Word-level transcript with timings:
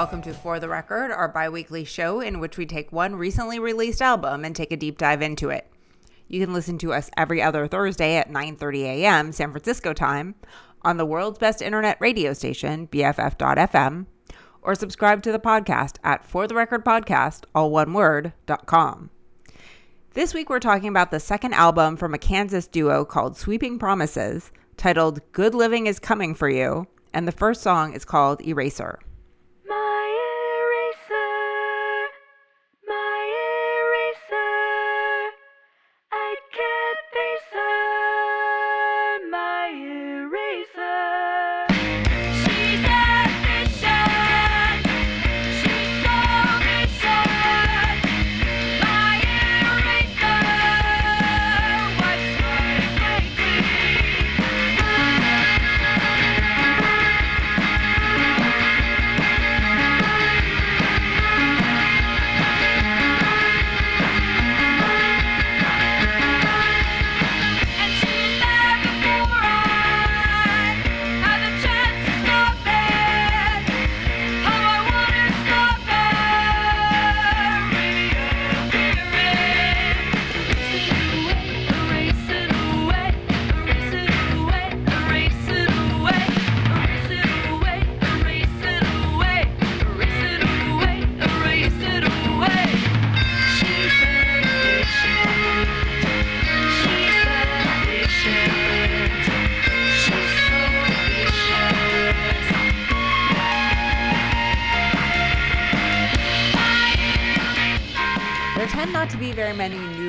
welcome 0.00 0.22
to 0.22 0.32
For 0.32 0.58
the 0.58 0.66
Record, 0.66 1.10
our 1.10 1.28
bi 1.28 1.50
weekly 1.50 1.84
show 1.84 2.20
in 2.20 2.40
which 2.40 2.56
we 2.56 2.64
take 2.64 2.90
one 2.90 3.16
recently 3.16 3.58
released 3.58 4.00
album 4.00 4.46
and 4.46 4.56
take 4.56 4.72
a 4.72 4.76
deep 4.78 4.96
dive 4.96 5.20
into 5.20 5.50
it. 5.50 5.70
You 6.26 6.42
can 6.42 6.54
listen 6.54 6.78
to 6.78 6.94
us 6.94 7.10
every 7.18 7.42
other 7.42 7.66
Thursday 7.66 8.16
at 8.16 8.30
9:30 8.30 8.84
a.m. 8.84 9.30
San 9.30 9.50
Francisco 9.50 9.92
time 9.92 10.36
on 10.80 10.96
the 10.96 11.04
world's 11.04 11.38
best 11.38 11.60
internet 11.60 11.98
radio 12.00 12.32
station, 12.32 12.86
BFF.FM, 12.86 14.06
or 14.62 14.74
subscribe 14.74 15.22
to 15.22 15.32
the 15.32 15.38
podcast 15.38 15.96
at 16.02 16.24
For 16.24 16.46
the 16.46 16.54
Record 16.54 16.82
Podcast, 16.82 17.44
all 17.54 17.70
one 17.70 17.92
word, 17.92 18.32
.com. 18.64 19.10
This 20.14 20.32
week 20.32 20.48
we're 20.48 20.60
talking 20.60 20.88
about 20.88 21.10
the 21.10 21.20
second 21.20 21.52
album 21.52 21.98
from 21.98 22.14
a 22.14 22.18
Kansas 22.18 22.66
duo 22.66 23.04
called 23.04 23.36
Sweeping 23.36 23.78
Promises, 23.78 24.50
titled 24.78 25.20
Good 25.32 25.54
Living 25.54 25.86
is 25.86 25.98
Coming 25.98 26.34
for 26.34 26.48
You, 26.48 26.86
and 27.12 27.28
the 27.28 27.32
first 27.32 27.60
song 27.60 27.92
is 27.92 28.06
called 28.06 28.40
Eraser. 28.40 28.98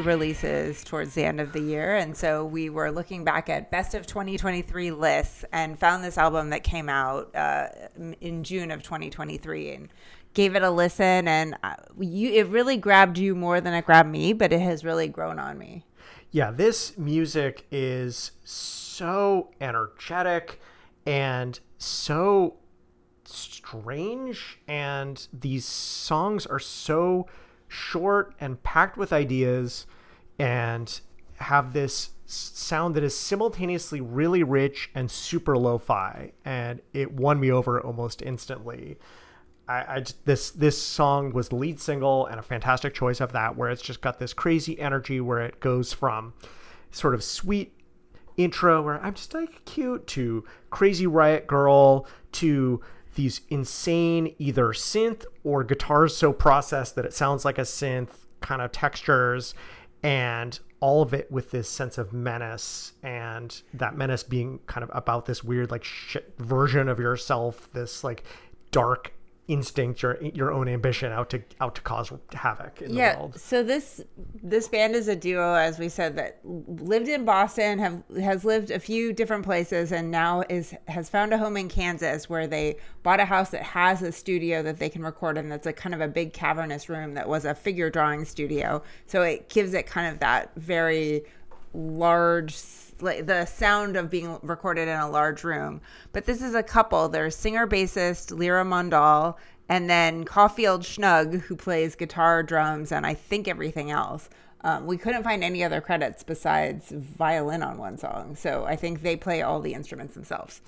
Releases 0.02 0.84
towards 0.84 1.14
the 1.14 1.24
end 1.24 1.40
of 1.40 1.54
the 1.54 1.62
year. 1.62 1.96
And 1.96 2.16
so 2.16 2.44
we 2.44 2.70
were 2.70 2.92
looking 2.92 3.24
back 3.24 3.48
at 3.48 3.72
best 3.72 3.94
of 3.94 4.06
2023 4.06 4.92
lists 4.92 5.46
and 5.54 5.80
found 5.80 6.04
this 6.04 6.18
album 6.18 6.50
that 6.50 6.66
came 6.66 6.90
out 6.90 7.34
uh, 7.34 7.70
in 8.20 8.44
June 8.44 8.70
of 8.70 8.84
2023 8.84 9.70
and 9.72 9.90
gave 10.34 10.58
it 10.58 10.62
a 10.62 10.70
listen. 10.70 11.30
And 11.30 11.56
uh, 11.64 11.76
you, 12.02 12.32
it 12.32 12.48
really 12.48 12.76
grabbed 12.76 13.18
you 13.18 13.34
more 13.34 13.62
than 13.62 13.74
it 13.74 13.86
grabbed 13.86 14.10
me, 14.10 14.34
but 14.34 14.52
it 14.52 14.60
has 14.60 14.84
really 14.84 15.08
grown 15.08 15.40
on 15.40 15.58
me. 15.58 15.86
Yeah, 16.32 16.52
this 16.52 16.98
music 16.98 17.66
is 17.72 18.32
so 18.44 19.52
energetic 19.62 20.60
and 21.06 21.58
so 21.78 22.56
strange. 23.24 24.60
And 24.68 25.26
these 25.32 25.64
songs 25.64 26.46
are 26.46 26.60
so 26.60 27.28
short 27.72 28.36
and 28.40 28.62
packed 28.64 28.98
with 28.98 29.14
ideas 29.14 29.86
and 30.38 31.00
have 31.38 31.74
this 31.74 32.12
sound 32.26 32.96
that 32.96 33.04
is 33.04 33.18
simultaneously 33.18 34.02
really 34.02 34.44
rich 34.44 34.90
and 34.94 35.10
super 35.10 35.58
lo-fi. 35.58 36.34
And 36.44 36.82
it 36.94 37.14
won 37.14 37.40
me 37.40 37.52
over 37.52 37.80
almost 37.80 38.22
instantly. 38.22 38.98
I, 39.68 39.96
I 39.96 40.00
just, 40.02 40.26
this 40.26 40.52
this 40.52 40.82
song 40.82 41.32
was 41.34 41.50
the 41.50 41.56
lead 41.56 41.80
single 41.80 42.26
and 42.26 42.40
a 42.40 42.44
fantastic 42.44 42.94
choice 42.94 43.22
of 43.22 43.32
that 43.32 43.56
where 43.56 43.70
it's 43.70 43.82
just 43.82 44.02
got 44.02 44.20
this 44.20 44.34
crazy 44.34 44.80
energy 44.80 45.22
where 45.22 45.40
it 45.40 45.60
goes 45.60 45.94
from 45.94 46.34
sort 46.92 47.14
of 47.14 47.24
sweet 47.24 47.74
intro 48.36 48.82
where 48.82 49.02
I'm 49.02 49.14
just 49.14 49.34
like 49.34 49.64
cute 49.66 50.08
to 50.08 50.44
crazy 50.72 51.08
riot 51.08 51.48
girl 51.48 52.06
to 52.34 52.82
these 53.16 53.42
insane 53.50 54.36
either 54.40 54.68
synth 54.68 55.26
or 55.44 55.64
guitars 55.64 56.16
so 56.16 56.32
processed 56.32 56.96
that 56.96 57.06
it 57.06 57.14
sounds 57.14 57.46
like 57.46 57.58
a 57.58 57.62
synth 57.62 58.26
kind 58.40 58.62
of 58.62 58.72
textures 58.72 59.54
and 60.04 60.60
all 60.80 61.02
of 61.04 61.14
it 61.14 61.32
with 61.32 61.52
this 61.52 61.70
sense 61.70 61.98
of 61.98 62.12
menace 62.12 62.94
and 63.04 63.62
that 63.74 63.96
menace 63.96 64.24
being 64.24 64.60
kind 64.66 64.84
of 64.84 64.90
about 64.94 65.26
this 65.26 65.44
weird 65.44 65.70
like 65.70 65.84
shit 65.84 66.34
version 66.40 66.90
of 66.90 67.00
yourself 67.00 67.72
this 67.74 68.04
like 68.04 68.24
dark 68.72 69.14
instinct 69.52 70.02
your 70.02 70.18
your 70.24 70.50
own 70.50 70.70
ambition 70.70 71.12
out 71.12 71.30
to 71.30 71.44
out 71.60 71.76
to 71.76 71.82
cause 71.82 72.10
havoc 72.32 72.82
in 72.82 72.94
yeah, 72.94 73.14
the 73.14 73.20
world. 73.20 73.40
So 73.40 73.62
this 73.64 74.02
this 74.42 74.70
band 74.70 74.96
is 74.96 75.10
a 75.10 75.16
duo, 75.16 75.56
as 75.56 75.78
we 75.78 75.90
said, 75.90 76.16
that 76.16 76.40
lived 76.44 77.10
in 77.10 77.26
Boston, 77.26 77.78
have 77.78 78.02
has 78.22 78.46
lived 78.46 78.72
a 78.72 78.80
few 78.80 79.12
different 79.12 79.44
places, 79.44 79.92
and 79.92 80.10
now 80.10 80.44
is 80.48 80.74
has 80.88 81.10
found 81.10 81.34
a 81.34 81.38
home 81.38 81.58
in 81.58 81.68
Kansas 81.68 82.30
where 82.30 82.48
they 82.48 82.78
bought 83.04 83.20
a 83.20 83.26
house 83.26 83.50
that 83.50 83.64
has 83.64 84.02
a 84.02 84.14
studio 84.14 84.64
that 84.64 84.80
they 84.80 84.90
can 84.90 85.04
record 85.04 85.38
in. 85.38 85.50
That's 85.50 85.68
a 85.68 85.74
kind 85.74 85.94
of 85.94 86.00
a 86.00 86.08
big 86.08 86.32
cavernous 86.32 86.88
room 86.88 87.14
that 87.16 87.28
was 87.28 87.44
a 87.44 87.54
figure 87.54 87.90
drawing 87.90 88.24
studio. 88.24 88.82
So 89.06 89.22
it 89.24 89.50
gives 89.50 89.74
it 89.74 89.86
kind 89.86 90.14
of 90.14 90.20
that 90.20 90.52
very 90.56 91.24
large 91.74 92.56
like 93.02 93.26
the 93.26 93.46
sound 93.46 93.98
of 93.98 94.10
being 94.10 94.40
recorded 94.42 94.88
in 94.88 95.00
a 95.00 95.10
large 95.10 95.44
room. 95.44 95.82
But 96.12 96.26
this 96.26 96.42
is 96.42 96.56
a 96.56 96.64
couple. 96.64 97.10
There's 97.10 97.36
singer 97.36 97.68
bassist 97.68 98.38
Lyra 98.38 98.64
Mondal 98.64 99.36
and 99.70 99.90
then 99.90 100.26
Caulfield 100.26 100.82
Schnug, 100.82 101.42
who 101.42 101.56
plays 101.56 101.96
guitar, 101.96 102.44
drums, 102.44 102.92
and 102.92 103.06
I 103.06 103.14
think 103.14 103.48
everything 103.48 103.90
else. 103.90 104.30
Um, 104.64 104.86
we 104.86 104.98
couldn't 104.98 105.24
find 105.24 105.44
any 105.44 105.64
other 105.64 105.82
credits 105.82 106.24
besides 106.24 106.90
violin 106.92 107.64
on 107.64 107.78
one 107.78 107.98
song. 107.98 108.36
So 108.36 108.66
I 108.66 108.76
think 108.76 109.02
they 109.02 109.16
play 109.16 109.42
all 109.42 109.60
the 109.62 109.74
instruments 109.74 110.14
themselves. 110.14 110.62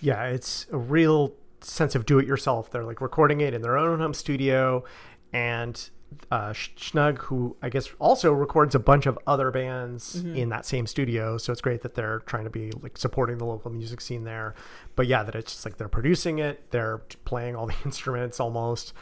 Yeah, 0.00 0.24
it's 0.24 0.66
a 0.72 0.76
real 0.76 1.34
sense 1.60 1.94
of 1.94 2.04
do 2.04 2.18
it 2.18 2.26
yourself. 2.26 2.70
They're 2.70 2.84
like 2.84 3.00
recording 3.00 3.40
it 3.40 3.54
in 3.54 3.62
their 3.62 3.78
own 3.78 4.00
home 4.00 4.14
studio 4.14 4.84
and 5.32 5.88
uh, 6.30 6.50
Schnug, 6.50 7.18
who 7.18 7.56
I 7.62 7.68
guess 7.68 7.90
also 7.98 8.32
records 8.32 8.74
a 8.74 8.78
bunch 8.78 9.06
of 9.06 9.18
other 9.26 9.50
bands 9.50 10.16
mm-hmm. 10.16 10.36
in 10.36 10.48
that 10.50 10.66
same 10.66 10.86
studio. 10.86 11.38
So 11.38 11.52
it's 11.52 11.60
great 11.60 11.82
that 11.82 11.94
they're 11.94 12.20
trying 12.20 12.44
to 12.44 12.50
be 12.50 12.70
like 12.82 12.98
supporting 12.98 13.38
the 13.38 13.44
local 13.44 13.70
music 13.70 14.00
scene 14.00 14.24
there. 14.24 14.54
But 14.96 15.06
yeah, 15.06 15.22
that 15.22 15.34
it's 15.34 15.52
just 15.52 15.64
like 15.64 15.76
they're 15.76 15.88
producing 15.88 16.38
it, 16.38 16.70
they're 16.70 16.98
playing 17.24 17.56
all 17.56 17.66
the 17.68 17.76
instruments 17.84 18.40
almost, 18.40 18.92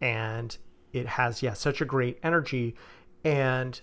and 0.00 0.56
it 0.92 1.06
has 1.06 1.42
yeah 1.42 1.54
such 1.54 1.80
a 1.80 1.84
great 1.84 2.18
energy. 2.22 2.74
And 3.24 3.80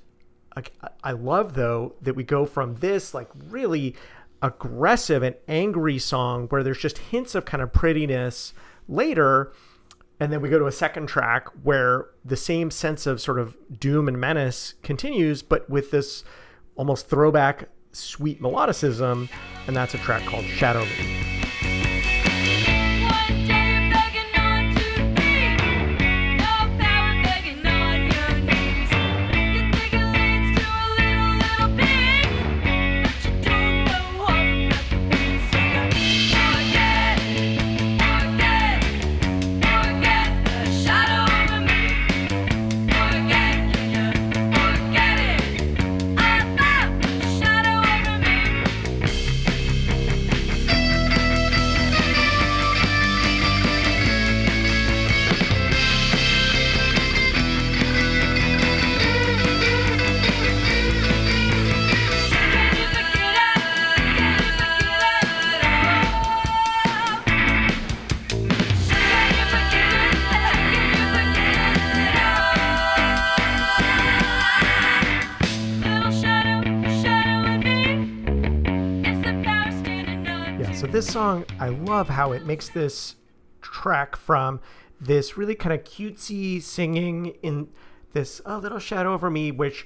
I, 0.56 0.64
I 1.03 1.12
love 1.12 1.56
though 1.56 1.96
that 2.02 2.16
we 2.16 2.24
go 2.24 2.46
from 2.46 2.76
this 2.76 3.14
like 3.14 3.29
really 3.50 3.96
aggressive 4.41 5.24
and 5.24 5.36
angry 5.47 5.97
song 5.97 6.47
where 6.47 6.64
there's 6.64 6.78
just 6.78 6.97
hints 6.97 7.34
of 7.34 7.46
kind 7.46 7.64
of 7.64 7.72
prettiness 7.72 8.53
later 8.88 9.53
and 10.23 10.31
then 10.31 10.40
we 10.40 10.47
go 10.47 10.58
to 10.58 10.67
a 10.67 10.72
second 10.72 11.08
track 11.08 11.49
where 11.64 12.05
the 12.23 12.37
same 12.37 12.72
sense 12.72 13.05
of 13.05 13.20
sort 13.20 13.40
of 13.40 13.58
doom 13.78 14.08
and 14.08 14.17
menace 14.17 14.75
continues, 14.81 15.43
but 15.43 15.70
with 15.70 15.91
this 15.91 16.23
almost 16.78 17.09
throwback 17.09 17.67
sweet 17.91 18.41
melodicism. 18.41 19.29
And 19.67 19.75
that's 19.75 19.93
a 19.93 19.97
track 19.97 20.25
called 20.25 20.46
Shadow 20.46 20.85
Me. 20.85 21.42
Song, 81.14 81.46
I 81.60 81.70
love 81.70 82.10
how 82.10 82.32
it 82.32 82.44
makes 82.44 82.70
this 82.70 83.18
track 83.62 84.16
from 84.16 84.60
this 85.00 85.38
really 85.38 85.54
kind 85.54 85.72
of 85.72 85.84
cutesy 85.84 86.60
singing 86.60 87.36
in 87.44 87.68
this 88.14 88.42
little 88.48 88.80
shadow 88.80 89.14
over 89.14 89.30
me, 89.30 89.52
which 89.52 89.86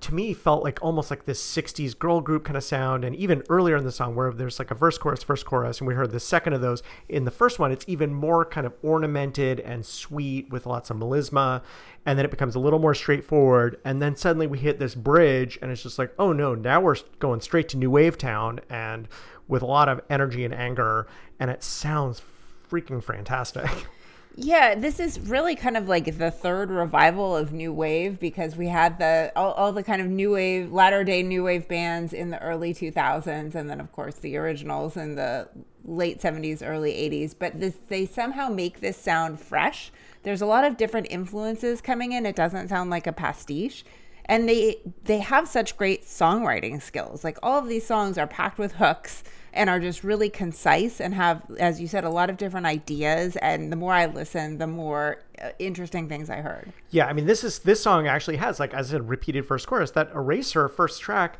to 0.00 0.14
me 0.14 0.34
felt 0.34 0.62
like 0.62 0.78
almost 0.82 1.08
like 1.10 1.24
this 1.24 1.42
60s 1.42 1.98
girl 1.98 2.20
group 2.20 2.44
kind 2.44 2.58
of 2.58 2.64
sound. 2.64 3.06
And 3.06 3.16
even 3.16 3.42
earlier 3.48 3.78
in 3.78 3.84
the 3.84 3.92
song 3.92 4.14
where 4.14 4.30
there's 4.32 4.58
like 4.58 4.70
a 4.70 4.74
verse 4.74 4.98
chorus 4.98 5.22
verse 5.22 5.42
chorus 5.42 5.78
and 5.78 5.88
we 5.88 5.94
heard 5.94 6.10
the 6.10 6.20
second 6.20 6.52
of 6.52 6.60
those 6.60 6.82
in 7.08 7.24
the 7.24 7.30
first 7.30 7.58
one 7.58 7.72
it's 7.72 7.86
even 7.88 8.12
more 8.12 8.44
kind 8.44 8.66
of 8.66 8.74
ornamented 8.82 9.60
and 9.60 9.86
sweet 9.86 10.50
with 10.50 10.66
lots 10.66 10.90
of 10.90 10.98
melisma 10.98 11.62
and 12.04 12.18
then 12.18 12.26
it 12.26 12.30
becomes 12.30 12.54
a 12.54 12.60
little 12.60 12.78
more 12.78 12.94
straightforward. 12.94 13.78
And 13.86 14.02
then 14.02 14.14
suddenly 14.14 14.46
we 14.46 14.58
hit 14.58 14.78
this 14.78 14.94
bridge 14.94 15.58
and 15.62 15.70
it's 15.70 15.82
just 15.82 15.98
like 15.98 16.12
oh 16.18 16.34
no 16.34 16.54
now 16.54 16.82
we're 16.82 16.96
going 17.18 17.40
straight 17.40 17.70
to 17.70 17.78
new 17.78 17.90
wave 17.90 18.18
town 18.18 18.60
and 18.68 19.08
with 19.50 19.62
a 19.62 19.66
lot 19.66 19.88
of 19.88 20.00
energy 20.08 20.44
and 20.44 20.54
anger 20.54 21.06
and 21.38 21.50
it 21.50 21.62
sounds 21.62 22.22
freaking 22.70 23.02
fantastic 23.02 23.68
Yeah, 24.36 24.76
this 24.76 25.00
is 25.00 25.18
really 25.18 25.56
kind 25.56 25.76
of 25.76 25.88
like 25.88 26.16
the 26.16 26.30
third 26.30 26.70
revival 26.70 27.36
of 27.36 27.52
new 27.52 27.72
wave 27.72 28.20
because 28.20 28.56
we 28.56 28.68
had 28.68 28.98
the 28.98 29.32
all, 29.34 29.52
all, 29.52 29.72
the 29.72 29.82
kind 29.82 30.00
of 30.00 30.08
new 30.08 30.32
wave 30.32 30.72
latter 30.72 31.02
day 31.02 31.22
new 31.22 31.42
wave 31.42 31.66
bands 31.66 32.12
in 32.12 32.30
the 32.30 32.40
early 32.40 32.72
2000s 32.72 33.54
and 33.54 33.68
then 33.68 33.80
of 33.80 33.90
course 33.92 34.16
the 34.16 34.36
originals 34.36 34.96
in 34.96 35.16
the 35.16 35.48
late 35.84 36.20
70s 36.20 36.62
early 36.64 36.92
80s 36.92 37.34
but 37.36 37.58
this 37.58 37.74
they 37.88 38.06
somehow 38.06 38.48
make 38.48 38.80
this 38.80 38.96
sound 38.96 39.40
fresh. 39.40 39.90
There's 40.22 40.42
a 40.42 40.46
lot 40.46 40.64
of 40.64 40.76
different 40.76 41.08
influences 41.10 41.80
coming 41.80 42.12
in. 42.12 42.24
It 42.24 42.36
doesn't 42.36 42.68
sound 42.68 42.88
like 42.90 43.06
a 43.06 43.12
pastiche 43.12 43.84
and 44.30 44.48
they 44.48 44.76
they 45.04 45.18
have 45.18 45.48
such 45.48 45.76
great 45.76 46.04
songwriting 46.04 46.80
skills. 46.80 47.24
Like 47.24 47.36
all 47.42 47.58
of 47.58 47.68
these 47.68 47.84
songs 47.84 48.16
are 48.16 48.28
packed 48.28 48.58
with 48.58 48.72
hooks 48.74 49.24
and 49.52 49.68
are 49.68 49.80
just 49.80 50.04
really 50.04 50.30
concise 50.30 51.00
and 51.00 51.12
have, 51.12 51.42
as 51.58 51.80
you 51.80 51.88
said, 51.88 52.04
a 52.04 52.08
lot 52.08 52.30
of 52.30 52.36
different 52.36 52.64
ideas. 52.64 53.34
And 53.42 53.72
the 53.72 53.76
more 53.76 53.92
I 53.92 54.06
listened, 54.06 54.60
the 54.60 54.68
more 54.68 55.20
uh, 55.42 55.48
interesting 55.58 56.08
things 56.08 56.30
I 56.30 56.36
heard. 56.36 56.72
Yeah, 56.90 57.06
I 57.06 57.12
mean, 57.12 57.26
this 57.26 57.42
is 57.42 57.58
this 57.58 57.82
song 57.82 58.06
actually 58.06 58.36
has 58.36 58.60
like 58.60 58.72
as 58.72 58.92
a 58.92 59.02
repeated 59.02 59.46
first 59.46 59.66
chorus. 59.66 59.90
That 59.90 60.12
Eraser 60.14 60.68
first 60.68 61.02
track 61.02 61.36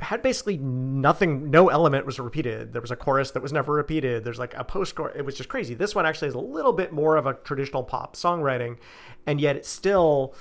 had 0.00 0.22
basically 0.22 0.58
nothing 0.58 1.50
no 1.50 1.70
element 1.70 2.06
was 2.06 2.20
repeated 2.20 2.72
there 2.72 2.80
was 2.80 2.92
a 2.92 2.96
chorus 2.96 3.32
that 3.32 3.42
was 3.42 3.52
never 3.52 3.72
repeated 3.72 4.22
there's 4.22 4.38
like 4.38 4.54
a 4.54 4.62
post 4.62 4.94
chorus 4.94 5.12
it 5.16 5.22
was 5.22 5.34
just 5.34 5.48
crazy 5.48 5.74
this 5.74 5.92
one 5.92 6.06
actually 6.06 6.28
is 6.28 6.34
a 6.34 6.38
little 6.38 6.72
bit 6.72 6.92
more 6.92 7.16
of 7.16 7.26
a 7.26 7.34
traditional 7.34 7.82
pop 7.82 8.14
songwriting 8.14 8.78
and 9.26 9.40
yet 9.40 9.56
it's 9.56 9.68
still 9.68 10.36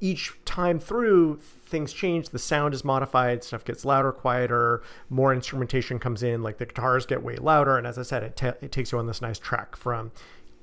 each 0.00 0.32
time 0.44 0.78
through 0.78 1.36
things 1.36 1.92
change 1.92 2.30
the 2.30 2.38
sound 2.38 2.74
is 2.74 2.84
modified 2.84 3.44
stuff 3.44 3.64
gets 3.64 3.84
louder 3.84 4.12
quieter 4.12 4.82
more 5.08 5.32
instrumentation 5.32 5.98
comes 5.98 6.22
in 6.22 6.42
like 6.42 6.58
the 6.58 6.66
guitars 6.66 7.06
get 7.06 7.22
way 7.22 7.36
louder 7.36 7.76
and 7.76 7.86
as 7.86 7.98
i 7.98 8.02
said 8.02 8.22
it, 8.22 8.36
t- 8.36 8.46
it 8.46 8.72
takes 8.72 8.92
you 8.92 8.98
on 8.98 9.06
this 9.06 9.20
nice 9.20 9.38
track 9.38 9.76
from 9.76 10.10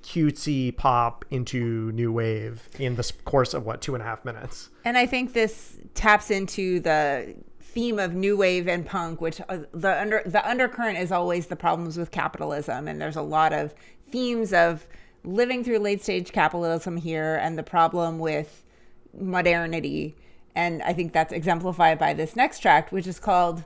cutesy 0.04 0.76
pop 0.76 1.26
into 1.32 1.92
new 1.92 2.12
wave 2.12 2.70
in 2.80 2.96
the 2.96 3.12
course 3.26 3.54
of 3.54 3.66
what 3.66 3.82
two 3.82 3.94
and 3.94 4.02
a 4.02 4.06
half 4.06 4.24
minutes. 4.24 4.70
And 4.86 4.98
i 4.98 5.06
think 5.06 5.34
this 5.34 5.78
taps 5.96 6.32
into 6.32 6.80
the 6.80 7.36
theme 7.60 8.00
of 8.00 8.14
new 8.14 8.38
wave 8.38 8.68
and 8.68 8.86
punk 8.86 9.20
which 9.22 9.42
uh, 9.50 9.60
the 9.74 10.00
under 10.00 10.22
the 10.26 10.48
undercurrent 10.50 10.98
is 10.98 11.12
always 11.12 11.48
the 11.48 11.56
problems 11.56 11.98
with 11.98 12.12
capitalism 12.12 12.88
and 12.88 13.02
there's 13.02 13.18
a 13.18 13.22
lot 13.22 13.54
of 13.54 13.76
themes 14.10 14.54
of 14.54 14.88
living 15.24 15.64
through 15.64 15.80
late 15.80 16.02
stage 16.02 16.32
capitalism 16.32 16.96
here 16.96 17.36
and 17.42 17.58
the 17.58 17.64
problem 17.64 18.18
with 18.18 18.64
modernity 19.18 20.16
and 20.58 20.82
I 20.82 20.92
think 20.92 21.14
that's 21.14 21.32
exemplified 21.32 22.00
by 22.00 22.16
this 22.16 22.36
next 22.36 22.60
track, 22.60 22.92
which 22.92 23.06
is 23.06 23.20
called 23.20 23.64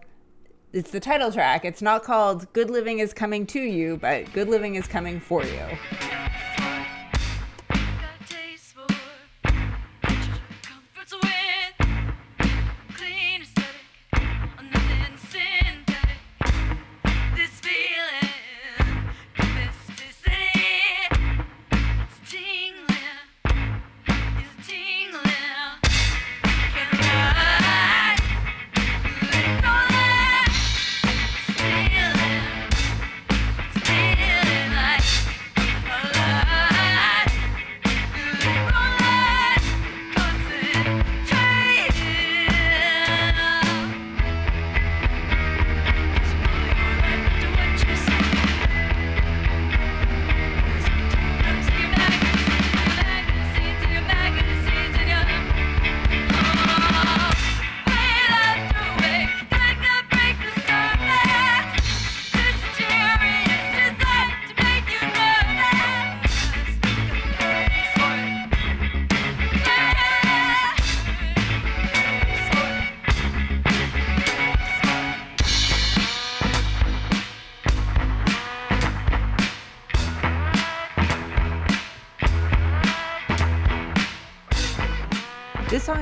it's 0.74 0.92
the 0.92 1.00
title 1.00 1.32
track. 1.32 1.66
It's 1.66 1.82
not 1.82 2.04
called 2.04 2.52
Good 2.54 2.70
Living 2.70 3.00
is 3.00 3.14
Coming 3.14 3.46
to 3.48 3.60
You, 3.60 3.98
but 3.98 4.32
Good 4.34 4.50
Living 4.50 4.76
is 4.76 4.88
Coming 4.88 5.20
for 5.20 5.44
You. 5.44 5.78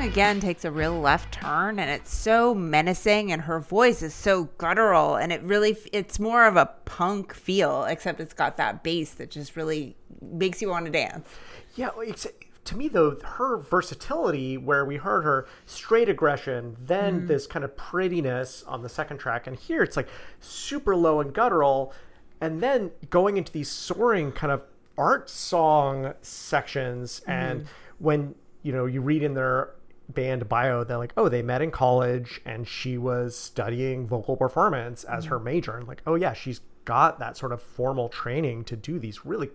Again 0.09 0.39
takes 0.39 0.65
a 0.65 0.71
real 0.71 0.99
left 0.99 1.31
turn 1.31 1.77
and 1.77 1.87
it's 1.87 2.11
so 2.11 2.55
menacing 2.55 3.31
and 3.31 3.43
her 3.43 3.59
voice 3.59 4.01
is 4.01 4.11
so 4.11 4.45
guttural 4.57 5.15
and 5.15 5.31
it 5.31 5.39
really 5.43 5.77
it's 5.93 6.19
more 6.19 6.47
of 6.47 6.55
a 6.55 6.65
punk 6.85 7.31
feel 7.31 7.83
except 7.83 8.19
it's 8.19 8.33
got 8.33 8.57
that 8.57 8.81
bass 8.81 9.11
that 9.11 9.29
just 9.29 9.55
really 9.55 9.95
makes 10.19 10.63
you 10.63 10.67
want 10.69 10.83
to 10.83 10.91
dance. 10.91 11.29
Yeah, 11.75 11.89
it's 11.99 12.25
to 12.65 12.75
me 12.75 12.87
though 12.87 13.19
her 13.23 13.57
versatility 13.57 14.57
where 14.57 14.83
we 14.83 14.95
heard 14.95 15.21
her 15.21 15.47
straight 15.67 16.09
aggression 16.09 16.75
then 16.79 17.21
mm. 17.21 17.27
this 17.27 17.45
kind 17.45 17.63
of 17.63 17.77
prettiness 17.77 18.63
on 18.63 18.81
the 18.81 18.89
second 18.89 19.19
track 19.19 19.45
and 19.45 19.57
here 19.57 19.83
it's 19.83 19.95
like 19.95 20.09
super 20.39 20.95
low 20.95 21.21
and 21.21 21.33
guttural 21.35 21.93
and 22.41 22.63
then 22.63 22.89
going 23.11 23.37
into 23.37 23.51
these 23.51 23.69
soaring 23.69 24.31
kind 24.31 24.51
of 24.51 24.63
art 24.97 25.29
song 25.29 26.15
sections 26.23 27.21
mm. 27.27 27.31
and 27.31 27.67
when 27.99 28.33
you 28.63 28.71
know 28.71 28.87
you 28.87 29.01
read 29.01 29.21
in 29.21 29.35
their 29.35 29.69
band 30.09 30.49
bio 30.49 30.83
they're 30.83 30.97
like 30.97 31.13
oh 31.17 31.29
they 31.29 31.41
met 31.41 31.61
in 31.61 31.71
college 31.71 32.41
and 32.45 32.67
she 32.67 32.97
was 32.97 33.37
studying 33.37 34.07
vocal 34.07 34.35
performance 34.35 35.03
as 35.03 35.25
mm-hmm. 35.25 35.33
her 35.33 35.39
major. 35.39 35.77
And 35.77 35.87
like 35.87 36.01
oh 36.05 36.15
yeah 36.15 36.33
she's 36.33 36.61
got 36.85 37.19
that 37.19 37.37
sort 37.37 37.51
of 37.51 37.61
formal 37.61 38.09
training 38.09 38.63
to 38.65 38.75
do 38.75 38.97
these 38.97 39.25
really 39.25 39.49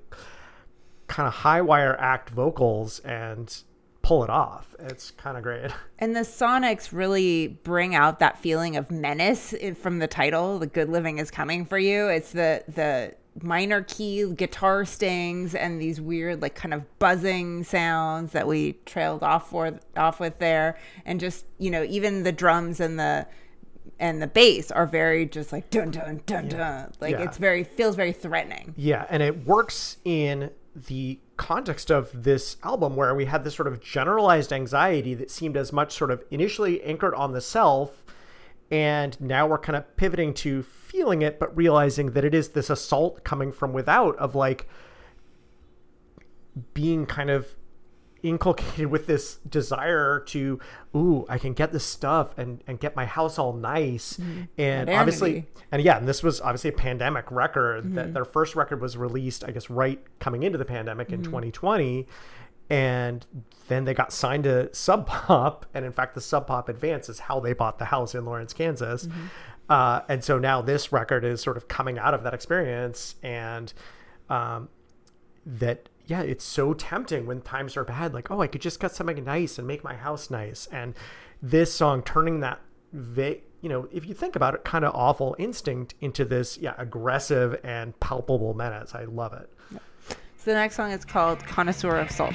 kind 1.08 1.26
of 1.26 1.34
high 1.34 1.61
wire 1.61 1.96
act 1.99 2.30
vocals 2.30 3.00
and 3.00 3.62
pull 4.02 4.23
it 4.23 4.30
off. 4.30 4.76
It's 4.78 5.11
kind 5.12 5.37
of 5.37 5.42
great. 5.42 5.70
And 5.99 6.14
the 6.14 6.20
sonics 6.20 6.92
really 6.92 7.46
bring 7.49 7.94
out 7.94 8.18
that 8.18 8.37
feeling 8.38 8.76
of 8.76 8.90
menace 8.90 9.54
from 9.80 10.00
the 10.00 10.06
title 10.06 10.58
the 10.58 10.66
good 10.66 10.90
living 10.90 11.18
is 11.18 11.30
coming 11.30 11.64
for 11.64 11.78
you. 11.78 12.08
It's 12.08 12.32
the 12.32 12.62
the 12.68 13.14
minor 13.42 13.82
key 13.82 14.32
guitar 14.34 14.84
stings 14.84 15.54
and 15.54 15.80
these 15.80 16.00
weird 16.00 16.40
like 16.40 16.54
kind 16.54 16.72
of 16.72 16.98
buzzing 16.98 17.64
sounds 17.64 18.32
that 18.32 18.46
we 18.46 18.74
trailed 18.86 19.22
off 19.22 19.50
for 19.50 19.78
off 19.96 20.20
with 20.20 20.38
there 20.38 20.78
and 21.04 21.18
just 21.18 21.44
you 21.58 21.70
know 21.70 21.82
even 21.84 22.22
the 22.22 22.32
drums 22.32 22.78
and 22.78 22.98
the 22.98 23.26
and 23.98 24.22
the 24.22 24.26
bass 24.26 24.70
are 24.70 24.86
very 24.86 25.26
just 25.26 25.52
like 25.52 25.68
dun 25.70 25.90
dun 25.90 26.20
dun 26.26 26.44
yeah. 26.44 26.56
dun 26.56 26.92
like 27.00 27.12
yeah. 27.12 27.22
it's 27.22 27.36
very 27.36 27.64
feels 27.64 27.96
very 27.96 28.12
threatening 28.12 28.72
yeah 28.76 29.04
and 29.10 29.22
it 29.22 29.44
works 29.46 29.96
in 30.04 30.50
the 30.88 31.18
context 31.36 31.90
of 31.90 32.24
this 32.24 32.56
album 32.62 32.94
where 32.94 33.14
we 33.14 33.24
had 33.24 33.42
this 33.42 33.54
sort 33.54 33.66
of 33.66 33.80
generalized 33.80 34.52
anxiety 34.52 35.14
that 35.14 35.30
seemed 35.30 35.56
as 35.56 35.72
much 35.72 35.92
sort 35.92 36.10
of 36.10 36.22
initially 36.30 36.82
anchored 36.82 37.14
on 37.14 37.32
the 37.32 37.40
self 37.40 38.04
and 38.71 39.21
now 39.21 39.47
we're 39.47 39.59
kind 39.59 39.76
of 39.76 39.97
pivoting 39.97 40.35
to 40.35 40.62
feeling 40.62 41.23
it, 41.23 41.38
but 41.38 41.54
realizing 41.56 42.12
that 42.12 42.25
it 42.25 42.35
is 42.35 42.50
this 42.50 42.71
assault 42.71 43.25
coming 43.25 43.52
from 43.52 43.73
without 43.73 44.16
of 44.18 44.35
like 44.35 44.68
being 46.73 47.06
kind 47.06 47.30
of 47.30 47.54
inculcated 48.25 48.87
with 48.87 49.06
this 49.06 49.37
desire 49.49 50.18
to 50.21 50.59
ooh 50.97 51.26
i 51.28 51.37
can 51.37 51.52
get 51.52 51.73
this 51.73 51.85
stuff 51.85 52.37
and 52.38 52.64
and 52.66 52.80
get 52.80 52.97
my 52.97 53.04
house 53.04 53.38
all 53.38 53.52
nice. 53.52 54.14
Mm-hmm. 54.14 54.42
And 54.56 54.87
Modernity. 54.87 54.94
obviously 54.94 55.47
and 55.71 55.83
yeah 55.83 55.99
and 55.99 56.09
this 56.09 56.23
was 56.23 56.40
obviously 56.40 56.71
a 56.71 56.73
pandemic 56.73 57.30
record. 57.30 57.94
That 57.94 58.04
mm-hmm. 58.06 58.12
their 58.14 58.25
first 58.25 58.56
record 58.56 58.80
was 58.80 58.97
released 58.97 59.44
i 59.44 59.50
guess 59.50 59.68
right 59.68 60.00
coming 60.21 60.42
into 60.42 60.56
the 60.56 60.64
pandemic 60.64 61.11
in 61.11 61.21
mm-hmm. 61.21 61.33
2020 61.33 62.06
and 62.71 63.26
then 63.68 63.85
they 63.85 63.94
got 63.94 64.12
signed 64.12 64.44
to 64.44 64.75
sub 64.75 65.06
pop 65.06 65.66
and 65.75 65.85
in 65.85 65.92
fact 65.92 66.14
the 66.14 66.21
sub 66.21 66.47
pop 66.47 66.68
advance 66.68 67.09
is 67.09 67.21
how 67.21 67.40
they 67.40 67.52
bought 67.52 67.78
the 67.78 67.87
house 67.87 68.14
in 68.14 68.25
lawrence 68.25 68.52
kansas. 68.52 69.09
Uh, 69.68 70.00
and 70.09 70.23
so 70.23 70.38
now 70.38 70.61
this 70.61 70.92
record 70.92 71.25
is 71.25 71.40
sort 71.40 71.56
of 71.56 71.68
coming 71.68 71.99
out 71.99 72.12
of 72.12 72.23
that 72.23 72.35
experience 72.35 73.14
and 73.23 73.73
um, 74.28 74.68
that 75.47 75.88
yeah 76.06 76.21
it's 76.21 76.44
so 76.44 76.75
tempting 76.75 77.26
when 77.26 77.40
times 77.40 77.76
are 77.78 77.85
bad 77.85 78.12
like 78.12 78.30
oh 78.30 78.42
i 78.42 78.47
could 78.47 78.61
just 78.61 78.78
get 78.78 78.92
something 78.92 79.25
nice 79.25 79.59
and 79.59 79.66
make 79.66 79.83
my 79.85 79.94
house 79.94 80.30
nice. 80.30 80.66
And 80.71 80.94
this 81.42 81.73
song 81.73 82.02
turning 82.02 82.40
that 82.40 82.61
va- 82.92 83.38
you 83.61 83.68
know 83.68 83.88
if 83.92 84.06
you 84.06 84.14
think 84.14 84.37
about 84.37 84.54
it 84.54 84.64
kind 84.64 84.85
of 84.85 84.94
awful 84.94 85.35
instinct 85.38 85.94
into 86.00 86.25
this 86.25 86.59
yeah 86.59 86.75
aggressive 86.78 87.59
and 87.64 87.99
palpable 88.00 88.54
menace. 88.54 88.94
I 88.94 89.04
love 89.04 89.33
it. 89.33 89.50
So 89.71 89.78
the 90.44 90.54
next 90.54 90.76
song 90.76 90.90
is 90.90 91.04
called 91.04 91.44
Connoisseur 91.46 91.96
of 91.96 92.10
Salt. 92.10 92.34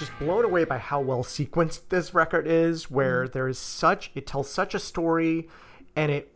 Just 0.00 0.18
blown 0.18 0.46
away 0.46 0.64
by 0.64 0.78
how 0.78 0.98
well 0.98 1.22
sequenced 1.22 1.90
this 1.90 2.14
record 2.14 2.46
is, 2.46 2.90
where 2.90 3.26
mm. 3.26 3.32
there 3.32 3.48
is 3.48 3.58
such, 3.58 4.10
it 4.14 4.26
tells 4.26 4.50
such 4.50 4.74
a 4.74 4.78
story 4.78 5.46
and 5.94 6.10
it 6.10 6.32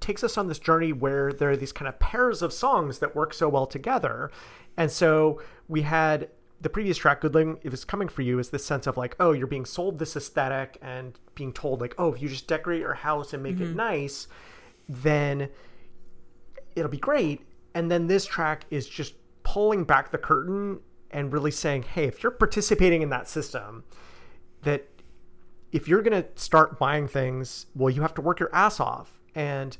takes 0.00 0.24
us 0.24 0.38
on 0.38 0.48
this 0.48 0.58
journey 0.58 0.94
where 0.94 1.30
there 1.30 1.50
are 1.50 1.56
these 1.56 1.72
kind 1.72 1.90
of 1.90 1.98
pairs 1.98 2.40
of 2.40 2.54
songs 2.54 3.00
that 3.00 3.14
work 3.14 3.34
so 3.34 3.50
well 3.50 3.66
together. 3.66 4.30
And 4.78 4.90
so 4.90 5.42
we 5.68 5.82
had 5.82 6.30
the 6.62 6.70
previous 6.70 6.96
track, 6.96 7.20
Good 7.20 7.34
Living, 7.34 7.58
If 7.62 7.74
It's 7.74 7.84
Coming 7.84 8.08
For 8.08 8.22
You, 8.22 8.38
is 8.38 8.48
this 8.48 8.64
sense 8.64 8.86
of 8.86 8.96
like, 8.96 9.14
oh, 9.20 9.32
you're 9.32 9.46
being 9.46 9.66
sold 9.66 9.98
this 9.98 10.16
aesthetic 10.16 10.78
and 10.80 11.18
being 11.34 11.52
told, 11.52 11.82
like, 11.82 11.94
oh, 11.98 12.14
if 12.14 12.22
you 12.22 12.30
just 12.30 12.46
decorate 12.46 12.80
your 12.80 12.94
house 12.94 13.34
and 13.34 13.42
make 13.42 13.60
it 13.60 13.64
mm-hmm. 13.64 13.76
nice, 13.76 14.26
then 14.88 15.50
it'll 16.74 16.90
be 16.90 16.96
great. 16.96 17.42
And 17.74 17.90
then 17.90 18.06
this 18.06 18.24
track 18.24 18.64
is 18.70 18.88
just 18.88 19.16
pulling 19.42 19.84
back 19.84 20.12
the 20.12 20.18
curtain 20.18 20.80
and 21.12 21.32
really 21.32 21.50
saying, 21.50 21.82
hey, 21.82 22.04
if 22.04 22.22
you're 22.22 22.32
participating 22.32 23.02
in 23.02 23.10
that 23.10 23.28
system, 23.28 23.84
that 24.62 24.86
if 25.72 25.88
you're 25.88 26.02
going 26.02 26.22
to 26.22 26.28
start 26.34 26.78
buying 26.78 27.08
things, 27.08 27.66
well, 27.74 27.90
you 27.90 28.02
have 28.02 28.14
to 28.14 28.20
work 28.20 28.40
your 28.40 28.54
ass 28.54 28.80
off. 28.80 29.18
And 29.34 29.76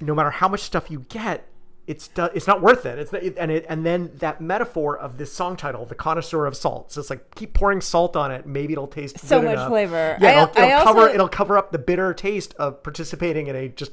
no 0.00 0.14
matter 0.14 0.30
how 0.30 0.48
much 0.48 0.60
stuff 0.60 0.90
you 0.90 1.00
get, 1.08 1.46
it's 1.86 2.08
it's 2.16 2.46
not 2.46 2.62
worth 2.62 2.86
it. 2.86 2.98
It's 2.98 3.12
not, 3.12 3.22
and 3.22 3.50
it, 3.50 3.66
and 3.68 3.84
then 3.84 4.10
that 4.14 4.40
metaphor 4.40 4.96
of 4.96 5.18
this 5.18 5.30
song 5.34 5.54
title, 5.54 5.84
the 5.84 5.94
connoisseur 5.94 6.46
of 6.46 6.56
salt. 6.56 6.90
So 6.90 7.00
it's 7.02 7.10
like 7.10 7.34
keep 7.34 7.52
pouring 7.52 7.82
salt 7.82 8.16
on 8.16 8.30
it. 8.32 8.46
Maybe 8.46 8.72
it'll 8.72 8.86
taste 8.86 9.18
So 9.18 9.42
much 9.42 9.52
enough. 9.52 9.68
flavor. 9.68 10.16
Yeah, 10.18 10.28
I- 10.28 10.32
it'll, 10.44 10.62
it'll 10.64 10.84
cover 10.84 11.00
also- 11.00 11.14
it'll 11.14 11.28
cover 11.28 11.58
up 11.58 11.72
the 11.72 11.78
bitter 11.78 12.14
taste 12.14 12.54
of 12.54 12.82
participating 12.82 13.48
in 13.48 13.56
a 13.56 13.68
just 13.68 13.92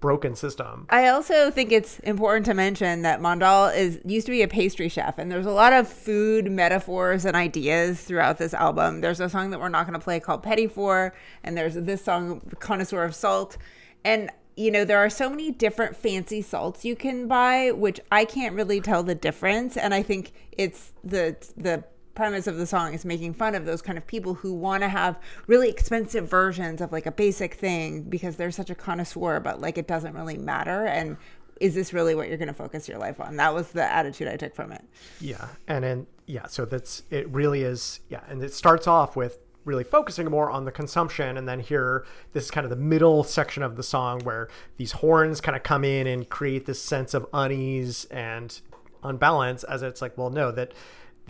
broken 0.00 0.34
system. 0.34 0.86
I 0.90 1.08
also 1.08 1.50
think 1.50 1.72
it's 1.72 1.98
important 2.00 2.46
to 2.46 2.54
mention 2.54 3.02
that 3.02 3.20
Mondal 3.20 3.74
is 3.76 4.00
used 4.04 4.26
to 4.26 4.32
be 4.32 4.42
a 4.42 4.48
pastry 4.48 4.88
chef, 4.88 5.18
and 5.18 5.30
there's 5.30 5.46
a 5.46 5.52
lot 5.52 5.72
of 5.72 5.88
food 5.88 6.50
metaphors 6.50 7.24
and 7.24 7.36
ideas 7.36 8.00
throughout 8.00 8.38
this 8.38 8.54
album. 8.54 9.00
There's 9.00 9.20
a 9.20 9.28
song 9.28 9.50
that 9.50 9.60
we're 9.60 9.68
not 9.68 9.86
going 9.86 9.98
to 9.98 10.02
play 10.02 10.18
called 10.20 10.42
Petit 10.42 10.68
Four, 10.68 11.14
and 11.44 11.56
there's 11.56 11.74
this 11.74 12.02
song 12.02 12.40
Connoisseur 12.58 13.04
of 13.04 13.14
Salt, 13.14 13.58
and 14.04 14.30
you 14.56 14.70
know 14.70 14.84
there 14.84 14.98
are 14.98 15.10
so 15.10 15.30
many 15.30 15.50
different 15.50 15.96
fancy 15.96 16.42
salts 16.42 16.84
you 16.84 16.96
can 16.96 17.28
buy, 17.28 17.70
which 17.70 18.00
I 18.10 18.24
can't 18.24 18.54
really 18.54 18.80
tell 18.80 19.02
the 19.02 19.14
difference, 19.14 19.76
and 19.76 19.94
I 19.94 20.02
think 20.02 20.32
it's 20.52 20.92
the 21.04 21.36
the 21.56 21.84
premise 22.14 22.46
of 22.46 22.56
the 22.56 22.66
song 22.66 22.94
is 22.94 23.04
making 23.04 23.34
fun 23.34 23.54
of 23.54 23.64
those 23.64 23.82
kind 23.82 23.96
of 23.96 24.06
people 24.06 24.34
who 24.34 24.52
want 24.52 24.82
to 24.82 24.88
have 24.88 25.18
really 25.46 25.68
expensive 25.68 26.28
versions 26.28 26.80
of 26.80 26.92
like 26.92 27.06
a 27.06 27.12
basic 27.12 27.54
thing 27.54 28.02
because 28.02 28.36
they're 28.36 28.50
such 28.50 28.70
a 28.70 28.74
connoisseur, 28.74 29.40
but 29.40 29.60
like 29.60 29.78
it 29.78 29.86
doesn't 29.86 30.14
really 30.14 30.36
matter. 30.36 30.86
And 30.86 31.16
is 31.60 31.74
this 31.74 31.92
really 31.92 32.14
what 32.14 32.28
you're 32.28 32.38
going 32.38 32.48
to 32.48 32.54
focus 32.54 32.88
your 32.88 32.98
life 32.98 33.20
on? 33.20 33.36
That 33.36 33.54
was 33.54 33.68
the 33.68 33.84
attitude 33.84 34.28
I 34.28 34.36
took 34.36 34.54
from 34.54 34.72
it. 34.72 34.82
Yeah, 35.20 35.46
and 35.68 35.84
then 35.84 36.06
yeah, 36.26 36.46
so 36.46 36.64
that's 36.64 37.02
it. 37.10 37.28
Really 37.28 37.62
is 37.62 38.00
yeah, 38.08 38.22
and 38.28 38.42
it 38.42 38.52
starts 38.52 38.86
off 38.86 39.14
with 39.14 39.38
really 39.66 39.84
focusing 39.84 40.28
more 40.30 40.50
on 40.50 40.64
the 40.64 40.72
consumption, 40.72 41.36
and 41.36 41.46
then 41.46 41.60
here 41.60 42.06
this 42.32 42.44
is 42.44 42.50
kind 42.50 42.64
of 42.64 42.70
the 42.70 42.76
middle 42.76 43.22
section 43.22 43.62
of 43.62 43.76
the 43.76 43.82
song 43.82 44.20
where 44.20 44.48
these 44.78 44.92
horns 44.92 45.40
kind 45.40 45.54
of 45.54 45.62
come 45.62 45.84
in 45.84 46.06
and 46.06 46.28
create 46.30 46.64
this 46.66 46.82
sense 46.82 47.12
of 47.12 47.26
unease 47.34 48.06
and 48.06 48.60
unbalance. 49.04 49.62
As 49.64 49.82
it's 49.82 50.00
like, 50.00 50.16
well, 50.16 50.30
no, 50.30 50.50
that 50.52 50.72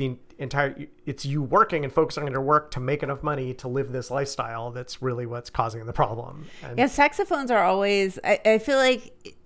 the 0.00 0.16
entire 0.38 0.86
it's 1.04 1.26
you 1.26 1.42
working 1.42 1.84
and 1.84 1.92
focusing 1.92 2.24
on 2.24 2.32
your 2.32 2.40
work 2.40 2.70
to 2.70 2.80
make 2.80 3.02
enough 3.02 3.22
money 3.22 3.52
to 3.52 3.68
live 3.68 3.92
this 3.92 4.10
lifestyle 4.10 4.70
that's 4.70 5.02
really 5.02 5.26
what's 5.26 5.50
causing 5.50 5.84
the 5.84 5.92
problem. 5.92 6.46
And 6.62 6.78
Yeah, 6.78 6.86
saxophones 6.86 7.50
are 7.50 7.62
always, 7.62 8.18
I, 8.24 8.40
I 8.46 8.58
feel 8.58 8.78
like 8.78 9.36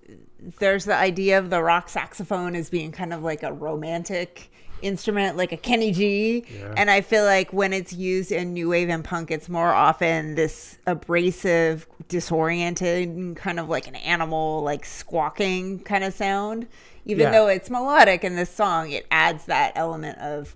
there's 0.60 0.84
the 0.84 0.94
idea 0.94 1.40
of 1.40 1.50
the 1.50 1.60
rock 1.60 1.88
saxophone 1.88 2.54
as 2.54 2.70
being 2.70 2.92
kind 2.92 3.12
of 3.12 3.24
like 3.24 3.42
a 3.42 3.52
romantic 3.52 4.52
instrument, 4.84 5.36
like 5.36 5.50
a 5.52 5.56
Kenny 5.56 5.90
G. 5.92 6.44
And 6.76 6.90
I 6.90 7.00
feel 7.00 7.24
like 7.24 7.52
when 7.52 7.72
it's 7.72 7.92
used 7.92 8.30
in 8.30 8.52
new 8.52 8.68
wave 8.68 8.88
and 8.88 9.02
punk, 9.04 9.30
it's 9.30 9.48
more 9.48 9.72
often 9.72 10.34
this 10.34 10.78
abrasive, 10.86 11.86
disoriented, 12.08 13.36
kind 13.36 13.58
of 13.58 13.68
like 13.68 13.86
an 13.88 13.96
animal, 13.96 14.62
like 14.62 14.84
squawking 14.84 15.80
kind 15.80 16.04
of 16.04 16.12
sound. 16.14 16.66
Even 17.06 17.24
Yeah. 17.24 17.30
though 17.32 17.48
it's 17.48 17.68
melodic 17.70 18.24
in 18.24 18.36
this 18.36 18.50
song, 18.50 18.90
it 18.92 19.06
adds 19.10 19.46
that 19.46 19.72
element 19.74 20.18
of 20.18 20.54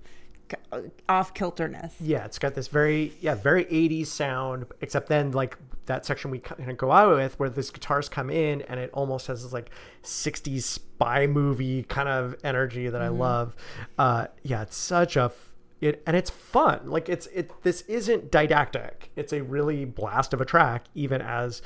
uh, 0.73 0.80
off 1.08 1.35
kilterness. 1.35 1.92
yeah, 2.00 2.25
it's 2.25 2.38
got 2.38 2.54
this 2.54 2.68
very 2.68 3.12
yeah 3.20 3.35
very 3.35 3.66
80s 3.66 4.06
sound, 4.06 4.64
except 4.80 5.08
then 5.08 5.32
like 5.32 5.56
that 5.88 6.07
section 6.07 6.30
we 6.30 6.38
kind 6.38 6.71
of 6.71 6.76
go 6.78 6.90
out 6.92 7.14
with 7.16 7.38
where 7.38 7.50
these 7.50 7.71
guitars 7.71 8.09
come 8.09 8.30
in 8.30 8.62
and 8.62 8.80
it 8.80 8.88
almost 8.95 9.26
has 9.26 9.42
this 9.42 9.52
like 9.52 9.71
60s 10.02 10.62
spy 10.62 11.26
movie 11.26 11.83
kind 11.83 12.09
of 12.09 12.35
energy 12.45 12.88
that 12.88 13.02
I 13.02 13.09
love. 13.09 13.54
Uh, 13.99 14.28
yeah, 14.42 14.62
it's 14.62 14.76
such 14.76 15.16
a 15.16 15.25
f- 15.25 15.52
it 15.80 16.02
and 16.07 16.16
it's 16.16 16.30
fun. 16.30 16.88
Like 16.90 17.09
it's 17.09 17.26
it 17.28 17.50
this 17.62 17.83
isn't 17.83 18.30
didactic. 18.30 19.11
It's 19.16 19.33
a 19.33 19.42
really 19.42 19.85
blast 19.85 20.33
of 20.33 20.40
a 20.40 20.45
track, 20.45 20.85
even 20.95 21.21
as 21.21 21.61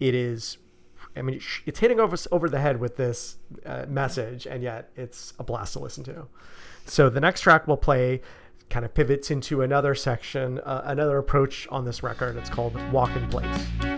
it 0.00 0.14
is. 0.14 0.58
I 1.16 1.22
mean, 1.22 1.36
it's- 1.36 1.60
it's 1.66 1.78
hitting 1.80 1.98
over 1.98 2.16
over 2.30 2.48
the 2.48 2.60
head 2.60 2.78
with 2.80 2.96
this 2.96 3.36
uh, 3.66 3.86
message, 3.88 4.46
and 4.46 4.62
yet 4.62 4.90
it's 4.96 5.32
a 5.38 5.44
blast 5.44 5.72
to 5.72 5.78
listen 5.80 6.04
to. 6.04 6.26
So 6.86 7.10
the 7.10 7.20
next 7.20 7.40
track 7.42 7.66
we'll 7.66 7.76
play 7.76 8.22
kind 8.70 8.84
of 8.84 8.94
pivots 8.94 9.30
into 9.30 9.62
another 9.62 9.94
section, 9.94 10.58
uh, 10.60 10.82
another 10.84 11.18
approach 11.18 11.66
on 11.70 11.84
this 11.84 12.02
record. 12.02 12.36
It's 12.36 12.50
called 12.50 12.74
"Walk 12.92 13.14
in 13.16 13.28
Place." 13.28 13.97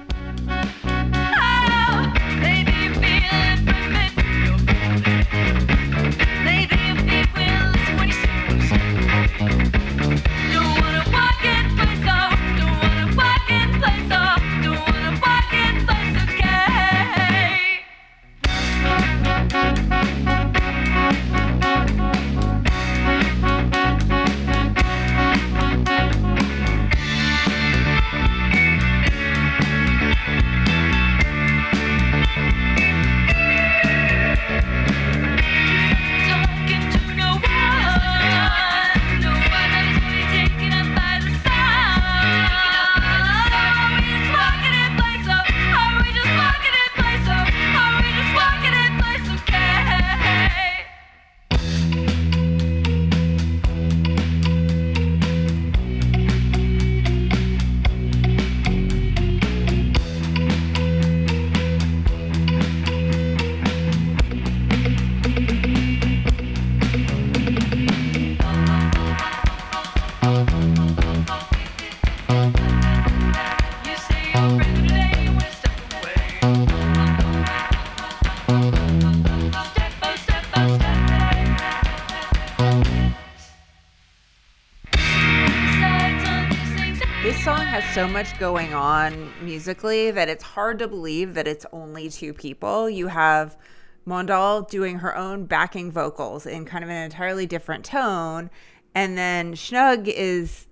So 88.00 88.08
much 88.08 88.38
going 88.38 88.72
on 88.72 89.30
musically 89.44 90.10
that 90.10 90.26
it's 90.26 90.42
hard 90.42 90.78
to 90.78 90.88
believe 90.88 91.34
that 91.34 91.46
it's 91.46 91.66
only 91.70 92.08
two 92.08 92.32
people. 92.32 92.88
You 92.88 93.08
have 93.08 93.58
Mondal 94.06 94.66
doing 94.70 95.00
her 95.00 95.14
own 95.14 95.44
backing 95.44 95.92
vocals 95.92 96.46
in 96.46 96.64
kind 96.64 96.82
of 96.82 96.88
an 96.88 96.96
entirely 96.96 97.44
different 97.44 97.84
tone. 97.84 98.48
And 98.94 99.18
then 99.18 99.52
Schnug 99.52 100.08
is 100.08 100.66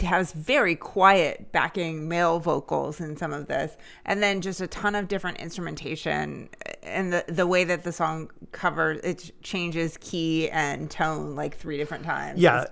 has 0.00 0.32
very 0.32 0.74
quiet 0.74 1.52
backing 1.52 2.08
male 2.08 2.40
vocals 2.40 3.00
in 3.00 3.16
some 3.16 3.32
of 3.32 3.46
this, 3.46 3.76
and 4.04 4.20
then 4.20 4.40
just 4.40 4.60
a 4.60 4.66
ton 4.66 4.96
of 4.96 5.06
different 5.06 5.38
instrumentation, 5.38 6.48
and 6.82 7.12
the 7.12 7.24
the 7.28 7.46
way 7.46 7.62
that 7.62 7.84
the 7.84 7.92
song 7.92 8.32
covers 8.50 8.98
it 9.04 9.30
changes 9.42 9.96
key 9.98 10.50
and 10.50 10.90
tone 10.90 11.36
like 11.36 11.56
three 11.56 11.76
different 11.76 12.04
times. 12.04 12.40
Yeah, 12.40 12.66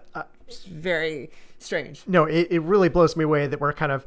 It's 0.49 0.67
uh, 0.67 0.69
very 0.71 1.31
strange. 1.65 2.03
no, 2.07 2.25
it, 2.25 2.49
it 2.51 2.61
really 2.61 2.89
blows 2.89 3.17
me 3.17 3.25
away 3.25 3.47
that 3.47 3.61
we're 3.61 3.73
kind 3.73 3.93
of, 3.93 4.07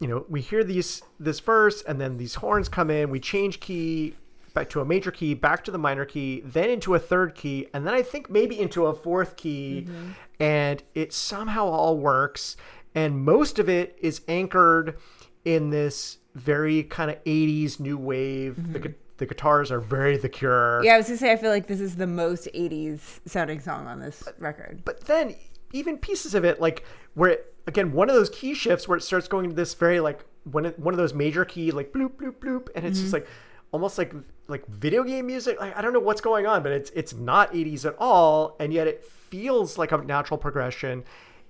you 0.00 0.08
know, 0.08 0.24
we 0.28 0.40
hear 0.40 0.64
these 0.64 1.02
this 1.18 1.40
verse 1.40 1.82
and 1.82 2.00
then 2.00 2.18
these 2.18 2.36
horns 2.36 2.68
come 2.68 2.90
in, 2.90 3.10
we 3.10 3.20
change 3.20 3.60
key 3.60 4.14
back 4.54 4.68
to 4.70 4.80
a 4.80 4.84
major 4.84 5.10
key, 5.10 5.34
back 5.34 5.64
to 5.64 5.70
the 5.70 5.78
minor 5.78 6.04
key, 6.04 6.42
then 6.44 6.70
into 6.70 6.94
a 6.94 6.98
third 6.98 7.34
key, 7.34 7.68
and 7.72 7.86
then 7.86 7.94
I 7.94 8.02
think 8.02 8.30
maybe 8.30 8.58
into 8.58 8.86
a 8.86 8.94
fourth 8.94 9.36
key, 9.36 9.86
mm-hmm. 9.88 10.10
and 10.40 10.82
it 10.94 11.12
somehow 11.12 11.66
all 11.66 11.98
works, 11.98 12.56
and 12.94 13.24
most 13.24 13.58
of 13.58 13.68
it 13.68 13.96
is 14.00 14.20
anchored 14.28 14.96
in 15.44 15.70
this 15.70 16.18
very 16.34 16.82
kind 16.82 17.10
of 17.10 17.22
80s 17.24 17.80
new 17.80 17.96
wave. 17.98 18.56
The, 18.56 18.78
mm-hmm. 18.78 18.88
gu- 18.88 18.94
the 19.18 19.26
guitars 19.26 19.70
are 19.70 19.80
very 19.80 20.16
the 20.16 20.28
cure. 20.28 20.82
Yeah, 20.84 20.94
I 20.94 20.96
was 20.96 21.06
gonna 21.06 21.18
say 21.18 21.32
I 21.32 21.36
feel 21.36 21.50
like 21.50 21.66
this 21.66 21.80
is 21.80 21.96
the 21.96 22.06
most 22.06 22.48
'80s 22.54 23.20
sounding 23.26 23.60
song 23.60 23.86
on 23.86 24.00
this 24.00 24.24
record. 24.38 24.82
but 24.84 25.02
then 25.04 25.36
even 25.72 25.96
pieces 25.96 26.34
of 26.34 26.44
it 26.44 26.60
like 26.60 26.84
where 27.14 27.30
it, 27.30 27.54
again 27.66 27.92
one 27.92 28.08
of 28.08 28.14
those 28.14 28.30
key 28.30 28.54
shifts 28.54 28.86
where 28.86 28.96
it 28.96 29.02
starts 29.02 29.28
going 29.28 29.48
to 29.48 29.54
this 29.54 29.74
very 29.74 30.00
like 30.00 30.24
one 30.44 30.66
of, 30.66 30.78
one 30.78 30.94
of 30.94 30.98
those 30.98 31.14
major 31.14 31.44
key 31.44 31.70
like 31.70 31.92
bloop 31.92 32.12
bloop 32.12 32.34
bloop 32.36 32.68
and 32.74 32.84
it's 32.84 32.98
just 32.98 33.12
mm-hmm. 33.12 33.24
like 33.24 33.28
almost 33.70 33.96
like 33.96 34.12
like 34.48 34.66
video 34.66 35.02
game 35.02 35.26
music. 35.26 35.58
Like 35.60 35.76
i 35.76 35.82
don't 35.82 35.92
know 35.92 36.00
what's 36.00 36.20
going 36.20 36.46
on 36.46 36.62
but 36.62 36.72
it's 36.72 36.90
it's 36.90 37.14
not 37.14 37.52
80s 37.52 37.84
at 37.84 37.96
all 37.98 38.56
and 38.60 38.72
yet 38.72 38.86
it 38.86 39.04
feels 39.04 39.78
like 39.78 39.92
a 39.92 39.98
natural 39.98 40.38
progression. 40.38 41.04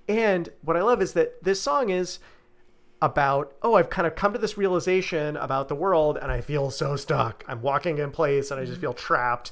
And 0.07 0.49
what 0.61 0.77
i 0.77 0.81
love 0.81 1.01
is 1.01 1.13
that 1.13 1.43
this 1.43 1.61
song 1.61 1.89
is 1.89 2.19
about 3.01 3.53
oh 3.61 3.73
i've 3.73 3.89
kind 3.89 4.07
of 4.07 4.15
come 4.15 4.31
to 4.31 4.39
this 4.39 4.57
realization 4.57 5.35
about 5.35 5.67
the 5.67 5.75
world 5.75 6.17
and 6.21 6.31
i 6.31 6.39
feel 6.39 6.71
so 6.71 6.95
stuck. 6.95 7.43
I'm 7.47 7.61
walking 7.61 7.97
in 7.97 8.11
place 8.11 8.51
and 8.51 8.59
i 8.59 8.63
just 8.63 8.75
mm-hmm. 8.75 8.81
feel 8.81 8.93
trapped. 8.93 9.51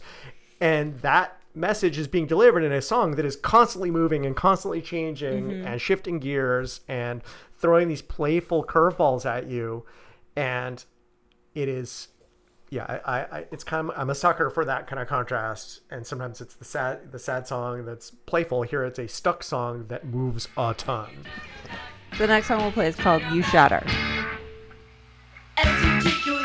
And 0.60 1.00
that 1.00 1.41
message 1.54 1.98
is 1.98 2.08
being 2.08 2.28
delivered 2.28 2.64
in 2.64 2.72
a 2.72 2.82
song 2.82 3.16
that 3.16 3.26
is 3.26 3.36
constantly 3.36 3.92
moving 3.92 4.26
and 4.26 4.36
constantly 4.36 4.82
changing 4.82 5.50
mm-hmm. 5.50 5.68
and 5.68 5.82
shifting 5.82 6.20
gears 6.20 6.82
and 6.88 7.22
throwing 7.58 7.88
these 7.88 8.02
playful 8.02 8.64
curveballs 8.64 9.26
at 9.26 9.48
you. 9.48 9.86
And 10.36 10.84
it 11.54 11.68
is 11.68 12.08
yeah 12.70 12.86
I, 12.88 13.18
I, 13.18 13.20
I 13.40 13.46
it's 13.52 13.66
kind 13.66 13.90
of 13.90 13.98
i'm 13.98 14.10
a 14.10 14.16
sucker 14.16 14.50
for 14.50 14.64
that 14.66 14.88
kind 14.88 15.02
of 15.02 15.08
contrast. 15.08 15.82
And 15.90 16.08
sometimes 16.08 16.42
it's 16.42 16.56
the 16.56 16.66
sad 16.66 17.12
the 17.12 17.20
sad 17.20 17.48
song 17.48 17.86
that's 17.86 18.12
playful. 18.12 18.64
Here 18.64 18.84
it's 18.84 19.00
a 19.00 19.08
stuck 19.08 19.44
song 19.44 19.86
that 19.90 20.06
moves 20.06 20.48
a 20.58 20.74
ton. 20.74 21.26
The 22.18 22.28
next 22.28 22.48
song 22.48 22.62
we'll 22.62 22.72
play 22.72 22.88
is 22.88 22.96
called 22.96 23.24
"You 23.32 23.42
Shatter." 23.42 23.86
As 25.58 26.41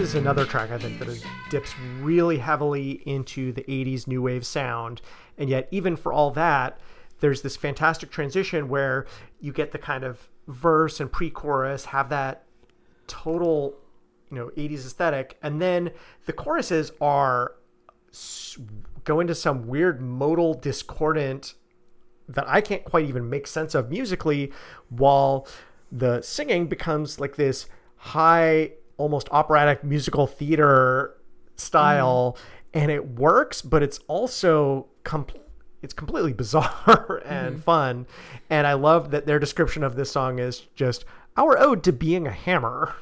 is 0.00 0.14
another 0.14 0.46
track 0.46 0.70
I 0.70 0.78
think 0.78 0.98
that 0.98 1.08
is, 1.08 1.22
dips 1.50 1.74
really 2.00 2.38
heavily 2.38 3.02
into 3.04 3.52
the 3.52 3.62
80s 3.64 4.06
new 4.06 4.22
wave 4.22 4.46
sound. 4.46 5.02
And 5.36 5.50
yet, 5.50 5.68
even 5.70 5.94
for 5.94 6.10
all 6.10 6.30
that, 6.30 6.80
there's 7.20 7.42
this 7.42 7.54
fantastic 7.54 8.10
transition 8.10 8.68
where 8.68 9.06
you 9.40 9.52
get 9.52 9.72
the 9.72 9.78
kind 9.78 10.02
of 10.02 10.30
verse 10.48 11.00
and 11.00 11.12
pre 11.12 11.28
chorus 11.28 11.84
have 11.86 12.08
that 12.08 12.46
total, 13.08 13.76
you 14.30 14.38
know, 14.38 14.50
80s 14.56 14.86
aesthetic. 14.86 15.36
And 15.42 15.60
then 15.60 15.90
the 16.24 16.32
choruses 16.32 16.92
are 17.00 17.56
go 19.04 19.20
into 19.20 19.34
some 19.34 19.66
weird 19.68 20.00
modal 20.00 20.54
discordant 20.54 21.54
that 22.26 22.48
I 22.48 22.62
can't 22.62 22.84
quite 22.84 23.04
even 23.04 23.28
make 23.28 23.46
sense 23.46 23.74
of 23.74 23.90
musically, 23.90 24.50
while 24.88 25.46
the 25.92 26.22
singing 26.22 26.68
becomes 26.68 27.20
like 27.20 27.36
this 27.36 27.66
high, 27.96 28.72
almost 29.00 29.28
operatic 29.30 29.82
musical 29.82 30.26
theater 30.26 31.16
style, 31.56 32.36
mm. 32.36 32.80
and 32.80 32.90
it 32.90 33.08
works, 33.08 33.62
but 33.62 33.82
it's 33.82 34.00
also 34.06 34.86
it's 35.82 35.94
completely 35.94 36.32
bizarre 36.32 37.22
and 37.24 37.54
mm-hmm. 37.54 37.62
fun. 37.62 38.06
And 38.48 38.66
I 38.66 38.74
love 38.74 39.10
that 39.10 39.26
their 39.26 39.38
description 39.38 39.82
of 39.82 39.96
this 39.96 40.10
song 40.10 40.38
is 40.38 40.66
just 40.74 41.04
our 41.36 41.58
ode 41.58 41.82
to 41.84 41.92
being 41.92 42.26
a 42.26 42.32
hammer. 42.32 42.94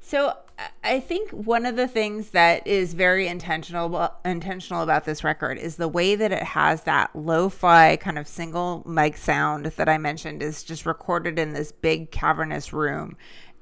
So 0.00 0.28
I- 0.58 0.70
I 0.82 1.00
think 1.00 1.30
one 1.30 1.66
of 1.66 1.76
the 1.76 1.88
things 1.88 2.30
that 2.30 2.66
is 2.66 2.94
very 2.94 3.26
intentional 3.26 4.10
intentional 4.24 4.82
about 4.82 5.04
this 5.04 5.24
record 5.24 5.58
is 5.58 5.76
the 5.76 5.88
way 5.88 6.14
that 6.14 6.32
it 6.32 6.42
has 6.42 6.84
that 6.84 7.10
lo-fi 7.14 7.96
kind 7.96 8.18
of 8.18 8.26
single 8.26 8.82
mic 8.86 9.16
sound 9.16 9.66
that 9.66 9.88
I 9.88 9.98
mentioned 9.98 10.42
is 10.42 10.62
just 10.62 10.86
recorded 10.86 11.38
in 11.38 11.52
this 11.52 11.72
big 11.72 12.10
cavernous 12.10 12.72
room. 12.72 13.16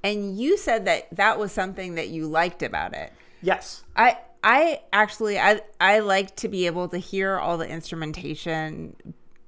And 0.04 0.38
you 0.38 0.58
said 0.58 0.84
that 0.84 1.08
that 1.16 1.38
was 1.38 1.50
something 1.50 1.94
that 1.94 2.10
you 2.10 2.26
liked 2.26 2.62
about 2.62 2.92
it. 2.94 3.12
Yes. 3.42 3.82
I 3.96 4.18
I 4.44 4.82
actually 4.92 5.38
I 5.38 5.62
I 5.80 6.00
like 6.00 6.36
to 6.36 6.48
be 6.48 6.66
able 6.66 6.88
to 6.88 6.98
hear 6.98 7.38
all 7.38 7.56
the 7.56 7.68
instrumentation 7.68 8.94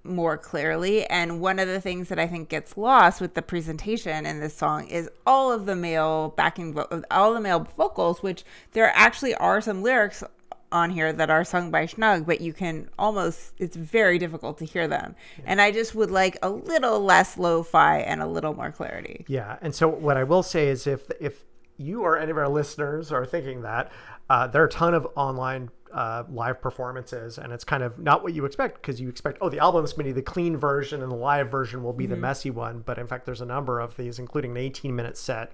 more 0.03 0.39
clearly 0.39 1.05
and 1.07 1.41
one 1.41 1.59
of 1.59 1.67
the 1.67 1.81
things 1.81 2.09
that 2.09 2.19
I 2.19 2.29
think 2.29 2.49
gets 2.49 2.77
lost 2.77 3.21
with 3.21 3.35
the 3.35 3.43
presentation 3.43 4.25
in 4.25 4.39
this 4.39 4.57
song 4.57 4.87
is 4.87 5.11
all 5.27 5.53
of 5.53 5.67
the 5.67 5.75
male 5.75 6.33
backing 6.37 6.75
vo- 6.75 7.03
all 7.11 7.35
the 7.35 7.41
male 7.41 7.67
vocals 7.77 8.23
which 8.23 8.45
there 8.73 8.93
actually 8.95 9.35
are 9.35 9.61
some 9.61 9.83
lyrics 9.83 10.23
on 10.73 10.91
here 10.91 11.13
that 11.13 11.31
are 11.31 11.45
sung 11.45 11.71
by 11.71 11.87
Schnug 11.87 12.27
but 12.27 12.41
you 12.41 12.53
can 12.53 12.89
almost 12.99 13.53
it's 13.59 13.77
very 13.77 14.19
difficult 14.19 14.59
to 14.59 14.65
hear 14.65 14.89
them. 14.89 15.15
And 15.45 15.61
I 15.61 15.71
just 15.71 15.95
would 15.95 16.11
like 16.11 16.37
a 16.43 16.51
little 16.51 17.01
less 17.01 17.37
lo-fi 17.37 17.99
and 17.99 18.23
a 18.23 18.27
little 18.27 18.55
more 18.55 18.71
clarity. 18.71 19.25
Yeah, 19.29 19.57
and 19.63 19.75
so 19.75 19.89
what 19.89 20.17
I 20.17 20.25
will 20.25 20.43
say 20.43 20.69
is 20.69 20.87
if 20.87 21.11
if 21.21 21.45
you 21.79 22.03
or 22.03 22.19
any 22.19 22.31
of 22.31 22.39
our 22.39 22.49
listeners 22.49 23.13
are 23.13 23.27
thinking 23.27 23.63
that, 23.63 23.93
uh, 24.31 24.47
there 24.47 24.63
are 24.63 24.67
a 24.67 24.71
ton 24.71 24.95
of 24.95 25.07
online 25.15 25.71
uh, 25.93 26.25
live 26.31 26.61
performances, 26.61 27.39
and 27.39 27.53
it's 27.53 27.65
kind 27.65 27.83
of 27.83 27.99
not 27.99 28.23
what 28.23 28.35
you 28.35 28.45
expect 28.45 28.81
because 28.81 29.01
you 29.01 29.09
expect 29.09 29.39
oh 29.41 29.49
the 29.49 29.59
album's 29.59 29.93
going 29.93 30.07
to 30.07 30.13
be 30.15 30.21
the 30.21 30.23
clean 30.23 30.57
version 30.57 31.03
and 31.03 31.11
the 31.11 31.17
live 31.17 31.51
version 31.51 31.83
will 31.83 31.93
be 31.93 32.07
the 32.07 32.17
messy 32.17 32.51
one, 32.51 32.83
but 32.85 32.99
in 32.99 33.07
fact 33.07 33.27
there's 33.27 33.41
a 33.41 33.47
number 33.47 33.81
of 33.81 33.97
these, 33.97 34.19
including 34.19 34.53
an 34.53 34.57
18 34.57 34.95
minute 34.95 35.17
set 35.17 35.53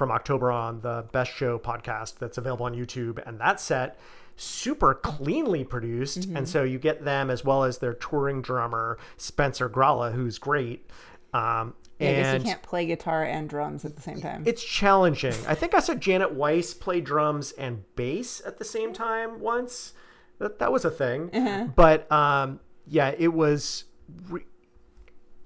from 0.00 0.10
October 0.10 0.50
on 0.50 0.80
the 0.80 1.04
Best 1.12 1.30
Show 1.30 1.58
podcast 1.58 2.16
that's 2.18 2.38
available 2.38 2.64
on 2.64 2.74
YouTube, 2.74 3.22
and 3.26 3.38
that 3.38 3.60
set 3.60 3.98
super 4.34 4.94
cleanly 4.94 5.62
produced. 5.62 6.20
Mm-hmm. 6.20 6.38
And 6.38 6.48
so 6.48 6.62
you 6.62 6.78
get 6.78 7.04
them 7.04 7.28
as 7.28 7.44
well 7.44 7.64
as 7.64 7.76
their 7.76 7.92
touring 7.92 8.40
drummer, 8.40 8.96
Spencer 9.18 9.68
Gralla, 9.68 10.14
who's 10.14 10.38
great. 10.38 10.90
Um, 11.34 11.74
Yeah, 11.98 12.08
I 12.08 12.12
guess 12.12 12.34
you 12.38 12.48
can't 12.48 12.62
play 12.62 12.86
guitar 12.86 13.24
and 13.24 13.46
drums 13.46 13.84
at 13.84 13.94
the 13.94 14.00
same 14.00 14.22
time. 14.22 14.42
it's 14.46 14.64
challenging. 14.64 15.34
I 15.46 15.54
think 15.54 15.74
I 15.74 15.80
saw 15.80 15.92
Janet 15.92 16.32
Weiss 16.32 16.72
play 16.72 17.02
drums 17.02 17.52
and 17.52 17.84
bass 17.94 18.40
at 18.46 18.56
the 18.56 18.64
same 18.64 18.94
time 18.94 19.38
once. 19.38 19.92
That, 20.38 20.60
that 20.60 20.72
was 20.72 20.86
a 20.86 20.90
thing. 20.90 21.28
Uh-huh. 21.34 21.66
But 21.76 22.10
um, 22.10 22.60
yeah, 22.86 23.14
it 23.18 23.34
was. 23.34 23.84
Re- 24.30 24.46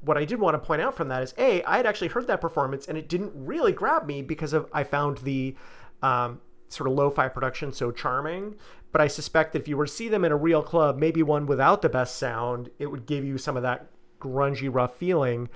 what 0.05 0.19
I 0.19 0.25
did 0.25 0.41
want 0.41 0.55
to 0.55 0.59
point 0.59 0.83
out 0.83 0.97
from 0.97 1.09
that 1.09 1.23
is 1.23 1.35
a 1.39 1.63
I 1.65 1.77
had 1.77 1.87
actually 1.87 2.09
heard 2.09 2.27
that 2.27 2.41
performance 2.41 2.87
and 2.87 2.99
it 2.99 3.09
didn't 3.09 3.33
really 3.35 3.73
grab 3.73 4.07
me 4.07 4.23
because 4.23 4.53
of 4.53 4.69
I 4.73 4.85
found 4.85 5.19
the 5.19 5.55
um, 6.03 6.41
sort 6.69 6.89
of 6.89 6.95
lo-fi 6.97 7.29
production 7.29 7.73
so 7.73 7.91
charming. 7.91 8.57
But 8.93 9.01
I 9.01 9.09
suspect 9.09 9.53
that 9.53 9.63
if 9.63 9.69
you 9.69 9.77
were 9.77 9.87
to 9.87 9.93
see 9.93 10.09
them 10.09 10.25
in 10.25 10.31
a 10.31 10.37
real 10.37 10.63
club, 10.63 10.99
maybe 10.99 11.23
one 11.23 11.47
without 11.47 11.83
the 11.83 11.89
best 11.89 12.17
sound, 12.17 12.71
it 12.79 12.87
would 12.87 13.07
give 13.07 13.25
you 13.25 13.39
some 13.39 13.57
of 13.57 13.63
that 13.65 13.89
grungy, 14.21 14.73
rough 14.73 14.97
feeling. 14.97 15.49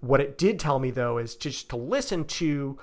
What 0.00 0.20
it 0.20 0.36
did 0.36 0.58
tell 0.58 0.78
me 0.78 0.90
though 0.90 1.18
is 1.18 1.34
just 1.34 1.68
to 1.70 1.76
listen 1.76 2.24
to 2.24 2.78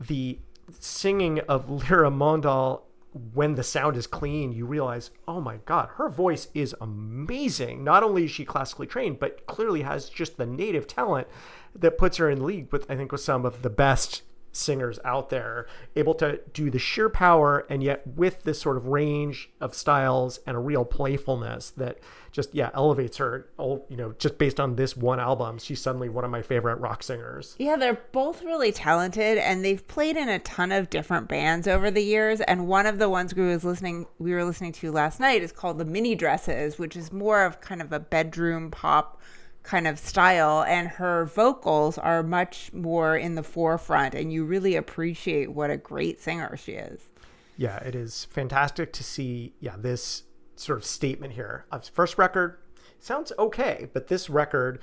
the 0.00 0.38
singing 0.78 1.40
of 1.40 1.68
Lyra 1.68 2.10
Mondal 2.10 2.82
when 3.14 3.54
the 3.54 3.62
sound 3.62 3.96
is 3.96 4.08
clean, 4.08 4.52
you 4.52 4.66
realize, 4.66 5.10
oh 5.28 5.40
my 5.40 5.58
God, 5.66 5.88
her 5.94 6.08
voice 6.08 6.48
is 6.52 6.74
amazing. 6.80 7.84
Not 7.84 8.02
only 8.02 8.24
is 8.24 8.30
she 8.32 8.44
classically 8.44 8.88
trained, 8.88 9.20
but 9.20 9.46
clearly 9.46 9.82
has 9.82 10.08
just 10.08 10.36
the 10.36 10.46
native 10.46 10.88
talent 10.88 11.28
that 11.76 11.96
puts 11.96 12.16
her 12.16 12.28
in 12.28 12.44
league 12.44 12.72
with, 12.72 12.90
I 12.90 12.96
think, 12.96 13.12
with 13.12 13.20
some 13.20 13.46
of 13.46 13.62
the 13.62 13.70
best 13.70 14.22
singers 14.56 14.98
out 15.04 15.30
there, 15.30 15.66
able 15.96 16.14
to 16.14 16.40
do 16.52 16.70
the 16.70 16.78
sheer 16.78 17.08
power 17.08 17.66
and 17.68 17.82
yet 17.82 18.06
with 18.06 18.42
this 18.42 18.60
sort 18.60 18.76
of 18.76 18.86
range 18.86 19.50
of 19.60 19.74
styles 19.74 20.38
and 20.46 20.56
a 20.56 20.60
real 20.60 20.84
playfulness 20.84 21.70
that 21.70 21.98
just 22.32 22.54
yeah 22.54 22.70
elevates 22.74 23.18
her. 23.18 23.48
Oh, 23.58 23.84
you 23.88 23.96
know, 23.96 24.12
just 24.18 24.38
based 24.38 24.58
on 24.58 24.76
this 24.76 24.96
one 24.96 25.20
album, 25.20 25.58
she's 25.58 25.80
suddenly 25.80 26.08
one 26.08 26.24
of 26.24 26.30
my 26.30 26.42
favorite 26.42 26.76
rock 26.76 27.02
singers. 27.02 27.54
Yeah, 27.58 27.76
they're 27.76 28.00
both 28.12 28.42
really 28.42 28.72
talented 28.72 29.38
and 29.38 29.64
they've 29.64 29.86
played 29.86 30.16
in 30.16 30.28
a 30.28 30.40
ton 30.40 30.72
of 30.72 30.90
different 30.90 31.28
bands 31.28 31.68
over 31.68 31.90
the 31.90 32.02
years. 32.02 32.40
And 32.40 32.66
one 32.66 32.86
of 32.86 32.98
the 32.98 33.08
ones 33.08 33.34
we 33.34 33.44
was 33.44 33.64
listening 33.64 34.06
we 34.18 34.32
were 34.32 34.44
listening 34.44 34.72
to 34.72 34.90
last 34.90 35.20
night 35.20 35.42
is 35.42 35.52
called 35.52 35.78
The 35.78 35.84
Mini 35.84 36.14
Dresses, 36.14 36.78
which 36.78 36.96
is 36.96 37.12
more 37.12 37.44
of 37.44 37.60
kind 37.60 37.80
of 37.80 37.92
a 37.92 38.00
bedroom 38.00 38.70
pop 38.70 39.20
kind 39.64 39.86
of 39.88 39.98
style 39.98 40.62
and 40.68 40.86
her 40.86 41.24
vocals 41.24 41.98
are 41.98 42.22
much 42.22 42.72
more 42.72 43.16
in 43.16 43.34
the 43.34 43.42
forefront 43.42 44.14
and 44.14 44.32
you 44.32 44.44
really 44.44 44.76
appreciate 44.76 45.50
what 45.52 45.70
a 45.70 45.76
great 45.76 46.20
singer 46.20 46.56
she 46.56 46.72
is. 46.72 47.08
yeah, 47.56 47.78
it 47.78 47.94
is 47.94 48.26
fantastic 48.26 48.92
to 48.92 49.02
see. 49.02 49.54
Yeah, 49.60 49.76
this 49.78 50.24
sort 50.56 50.78
of 50.78 50.84
statement 50.84 51.32
here. 51.32 51.64
First 51.92 52.18
record 52.18 52.58
sounds 52.98 53.32
okay, 53.38 53.88
but 53.92 54.08
this 54.08 54.28
record, 54.30 54.80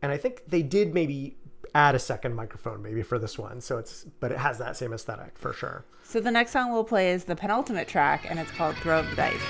and 0.00 0.10
I 0.10 0.16
think 0.16 0.42
they 0.48 0.62
did 0.62 0.94
maybe 0.94 1.36
add 1.74 1.94
a 1.94 1.98
second 1.98 2.34
microphone 2.34 2.82
maybe 2.82 3.02
for 3.02 3.18
this 3.18 3.38
one. 3.38 3.60
So 3.60 3.78
it's, 3.78 4.04
but 4.20 4.32
it 4.32 4.38
has 4.38 4.58
that 4.58 4.76
same 4.76 4.92
aesthetic 4.92 5.38
for 5.38 5.52
sure. 5.52 5.84
So 6.04 6.20
the 6.20 6.30
next 6.30 6.52
song 6.52 6.72
we'll 6.72 6.84
play 6.84 7.10
is 7.12 7.24
the 7.24 7.36
penultimate 7.36 7.88
track 7.88 8.26
and 8.28 8.38
it's 8.38 8.50
called 8.50 8.76
Throw 8.76 9.00
of 9.00 9.10
the 9.10 9.16
Dice. 9.16 9.40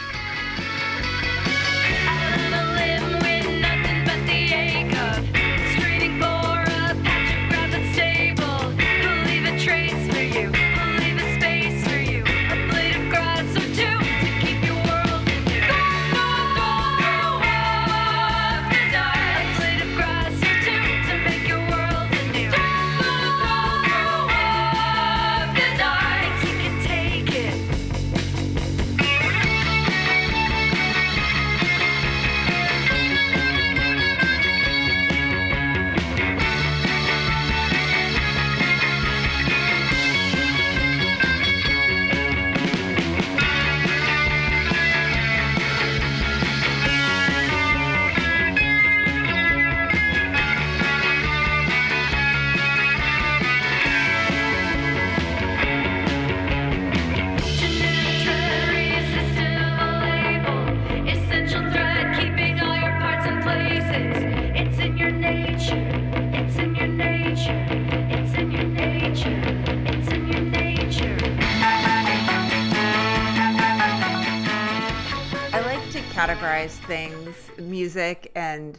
Categorize 76.62 76.70
things, 76.86 77.36
music 77.58 78.30
and 78.34 78.78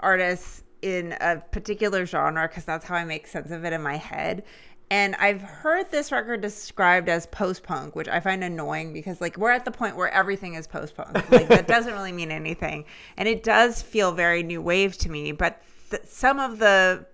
artists 0.00 0.64
in 0.82 1.16
a 1.20 1.36
particular 1.50 2.06
genre 2.06 2.46
because 2.46 2.64
that's 2.64 2.84
how 2.84 2.94
I 2.94 3.04
make 3.04 3.26
sense 3.26 3.50
of 3.50 3.64
it 3.64 3.72
in 3.72 3.82
my 3.82 3.96
head. 3.96 4.44
And 4.90 5.14
I've 5.16 5.42
heard 5.42 5.90
this 5.90 6.10
record 6.12 6.40
described 6.40 7.10
as 7.10 7.26
post 7.26 7.62
punk, 7.62 7.94
which 7.94 8.08
I 8.08 8.20
find 8.20 8.42
annoying 8.42 8.94
because, 8.94 9.20
like, 9.20 9.36
we're 9.36 9.50
at 9.50 9.66
the 9.66 9.70
point 9.70 9.96
where 9.96 10.08
everything 10.08 10.54
is 10.54 10.66
post 10.66 10.96
punk. 10.96 11.14
Like, 11.30 11.48
that 11.48 11.66
doesn't 11.66 11.92
really 11.92 12.12
mean 12.12 12.30
anything. 12.30 12.86
And 13.18 13.28
it 13.28 13.42
does 13.42 13.82
feel 13.82 14.12
very 14.12 14.42
new 14.42 14.62
wave 14.62 14.96
to 14.98 15.10
me. 15.10 15.32
But 15.32 15.60
th- 15.90 16.04
some 16.06 16.38
of 16.38 16.58
the 16.58 17.04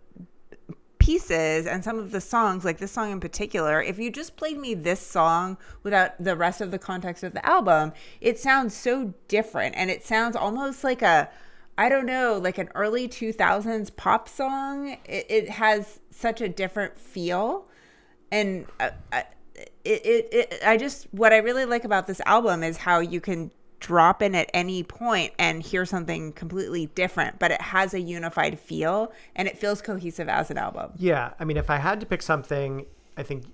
pieces 1.04 1.66
and 1.66 1.84
some 1.84 1.98
of 1.98 2.12
the 2.12 2.20
songs, 2.20 2.64
like 2.64 2.78
this 2.78 2.90
song 2.90 3.12
in 3.12 3.20
particular, 3.20 3.82
if 3.82 3.98
you 3.98 4.10
just 4.10 4.36
played 4.36 4.56
me 4.56 4.72
this 4.72 5.00
song 5.00 5.58
without 5.82 6.12
the 6.22 6.34
rest 6.34 6.62
of 6.62 6.70
the 6.70 6.78
context 6.78 7.22
of 7.22 7.34
the 7.34 7.44
album, 7.44 7.92
it 8.22 8.38
sounds 8.38 8.74
so 8.74 9.12
different. 9.28 9.74
And 9.76 9.90
it 9.90 10.02
sounds 10.02 10.34
almost 10.34 10.82
like 10.82 11.02
a, 11.02 11.28
I 11.76 11.90
don't 11.90 12.06
know, 12.06 12.38
like 12.42 12.56
an 12.56 12.70
early 12.74 13.06
2000s 13.06 13.94
pop 13.94 14.30
song. 14.30 14.96
It, 15.04 15.26
it 15.28 15.50
has 15.50 16.00
such 16.10 16.40
a 16.40 16.48
different 16.48 16.98
feel. 16.98 17.66
And 18.32 18.64
uh, 18.80 18.90
I, 19.12 19.24
it, 19.84 20.06
it, 20.06 20.28
it, 20.32 20.60
I 20.64 20.78
just, 20.78 21.06
what 21.10 21.34
I 21.34 21.38
really 21.38 21.66
like 21.66 21.84
about 21.84 22.06
this 22.06 22.22
album 22.24 22.62
is 22.62 22.78
how 22.78 23.00
you 23.00 23.20
can 23.20 23.50
drop 23.84 24.22
in 24.22 24.34
at 24.34 24.50
any 24.54 24.82
point 24.82 25.32
and 25.38 25.62
hear 25.62 25.84
something 25.84 26.32
completely 26.32 26.86
different, 26.94 27.38
but 27.38 27.50
it 27.50 27.60
has 27.60 27.92
a 27.92 28.00
unified 28.00 28.58
feel 28.58 29.12
and 29.36 29.46
it 29.46 29.58
feels 29.58 29.82
cohesive 29.82 30.26
as 30.28 30.50
an 30.50 30.56
album. 30.56 30.92
Yeah, 30.96 31.34
I 31.38 31.44
mean, 31.44 31.58
if 31.58 31.68
I 31.68 31.76
had 31.76 32.00
to 32.00 32.06
pick 32.06 32.22
something, 32.22 32.86
I 33.16 33.22
think, 33.22 33.44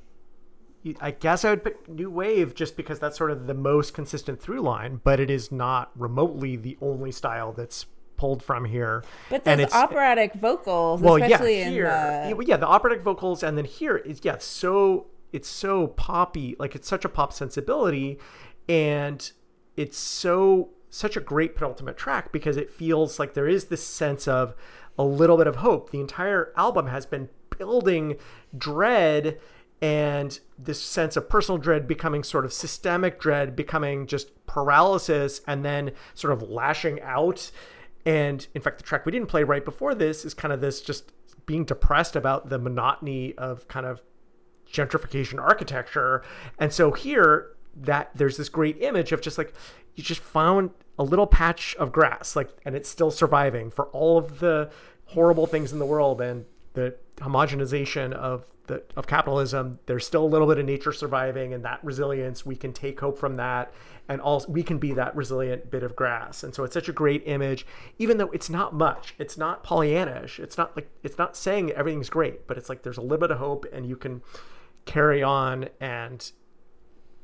I 1.00 1.10
guess 1.10 1.44
I 1.44 1.50
would 1.50 1.64
pick 1.64 1.88
New 1.88 2.10
Wave 2.10 2.54
just 2.54 2.76
because 2.76 3.00
that's 3.00 3.18
sort 3.18 3.32
of 3.32 3.48
the 3.48 3.54
most 3.54 3.92
consistent 3.92 4.40
through 4.40 4.60
line, 4.60 5.00
but 5.02 5.18
it 5.18 5.30
is 5.30 5.50
not 5.50 5.90
remotely 5.96 6.54
the 6.54 6.78
only 6.80 7.10
style 7.10 7.52
that's 7.52 7.86
pulled 8.16 8.40
from 8.42 8.66
here. 8.66 9.02
But 9.30 9.42
And 9.46 9.58
those 9.60 9.66
it's- 9.66 9.74
uh, 9.74 9.84
operatic 9.84 10.34
vocals, 10.34 11.00
well, 11.00 11.18
yeah, 11.18 11.24
especially 11.26 11.60
in 11.60 11.72
here, 11.72 11.86
the 12.36 12.44
yeah, 12.46 12.56
the 12.56 12.68
operatic 12.68 13.02
vocals, 13.02 13.42
and 13.42 13.58
then 13.58 13.64
here 13.64 13.96
is 13.96 14.20
yeah, 14.22 14.38
so 14.38 15.06
it's 15.32 15.48
so 15.48 15.88
poppy, 15.88 16.54
like 16.60 16.76
it's 16.76 16.86
such 16.88 17.04
a 17.04 17.08
pop 17.08 17.32
sensibility, 17.32 18.18
and 18.68 19.32
it's 19.80 19.96
so 19.96 20.68
such 20.90 21.16
a 21.16 21.20
great 21.20 21.56
penultimate 21.56 21.96
track 21.96 22.32
because 22.32 22.58
it 22.58 22.68
feels 22.68 23.18
like 23.18 23.32
there 23.32 23.48
is 23.48 23.66
this 23.66 23.86
sense 23.86 24.28
of 24.28 24.54
a 24.98 25.04
little 25.04 25.38
bit 25.38 25.46
of 25.46 25.56
hope. 25.56 25.90
The 25.90 26.00
entire 26.00 26.52
album 26.54 26.88
has 26.88 27.06
been 27.06 27.30
building 27.56 28.16
dread 28.56 29.40
and 29.80 30.38
this 30.58 30.82
sense 30.82 31.16
of 31.16 31.30
personal 31.30 31.56
dread 31.56 31.88
becoming 31.88 32.22
sort 32.22 32.44
of 32.44 32.52
systemic 32.52 33.18
dread, 33.18 33.56
becoming 33.56 34.06
just 34.06 34.44
paralysis, 34.44 35.40
and 35.46 35.64
then 35.64 35.92
sort 36.12 36.34
of 36.34 36.42
lashing 36.42 37.00
out. 37.00 37.50
And 38.04 38.46
in 38.54 38.60
fact, 38.60 38.76
the 38.76 38.84
track 38.84 39.06
we 39.06 39.12
didn't 39.12 39.28
play 39.28 39.44
right 39.44 39.64
before 39.64 39.94
this 39.94 40.26
is 40.26 40.34
kind 40.34 40.52
of 40.52 40.60
this 40.60 40.82
just 40.82 41.10
being 41.46 41.64
depressed 41.64 42.16
about 42.16 42.50
the 42.50 42.58
monotony 42.58 43.34
of 43.38 43.66
kind 43.68 43.86
of 43.86 44.02
gentrification 44.70 45.40
architecture. 45.40 46.22
And 46.58 46.70
so 46.70 46.92
here 46.92 47.56
that 47.76 48.10
there's 48.14 48.36
this 48.36 48.48
great 48.48 48.80
image 48.82 49.12
of 49.12 49.20
just 49.20 49.38
like 49.38 49.52
you 49.94 50.02
just 50.02 50.20
found 50.20 50.70
a 50.98 51.04
little 51.04 51.26
patch 51.26 51.74
of 51.76 51.92
grass 51.92 52.36
like 52.36 52.50
and 52.64 52.74
it's 52.74 52.88
still 52.88 53.10
surviving 53.10 53.70
for 53.70 53.86
all 53.86 54.18
of 54.18 54.40
the 54.40 54.70
horrible 55.06 55.46
things 55.46 55.72
in 55.72 55.78
the 55.78 55.86
world 55.86 56.20
and 56.20 56.44
the 56.74 56.94
homogenization 57.16 58.12
of 58.12 58.46
the 58.66 58.82
of 58.96 59.06
capitalism. 59.06 59.78
There's 59.86 60.06
still 60.06 60.24
a 60.24 60.28
little 60.28 60.46
bit 60.46 60.58
of 60.58 60.64
nature 60.64 60.92
surviving 60.92 61.52
and 61.52 61.64
that 61.64 61.82
resilience. 61.82 62.46
We 62.46 62.56
can 62.56 62.72
take 62.72 63.00
hope 63.00 63.18
from 63.18 63.34
that 63.36 63.72
and 64.08 64.20
also 64.20 64.48
we 64.50 64.62
can 64.62 64.78
be 64.78 64.92
that 64.94 65.14
resilient 65.16 65.70
bit 65.70 65.82
of 65.82 65.96
grass. 65.96 66.44
And 66.44 66.54
so 66.54 66.64
it's 66.64 66.74
such 66.74 66.88
a 66.88 66.92
great 66.92 67.22
image 67.26 67.66
even 67.98 68.18
though 68.18 68.30
it's 68.30 68.48
not 68.48 68.72
much. 68.72 69.14
It's 69.18 69.36
not 69.36 69.64
pollyannish 69.64 70.38
it's 70.38 70.56
not 70.56 70.76
like 70.76 70.88
it's 71.02 71.18
not 71.18 71.36
saying 71.36 71.72
everything's 71.72 72.10
great 72.10 72.46
but 72.46 72.56
it's 72.56 72.68
like 72.68 72.82
there's 72.82 72.98
a 72.98 73.02
little 73.02 73.18
bit 73.18 73.32
of 73.32 73.38
hope 73.38 73.66
and 73.72 73.86
you 73.86 73.96
can 73.96 74.22
carry 74.86 75.22
on 75.22 75.68
and 75.80 76.30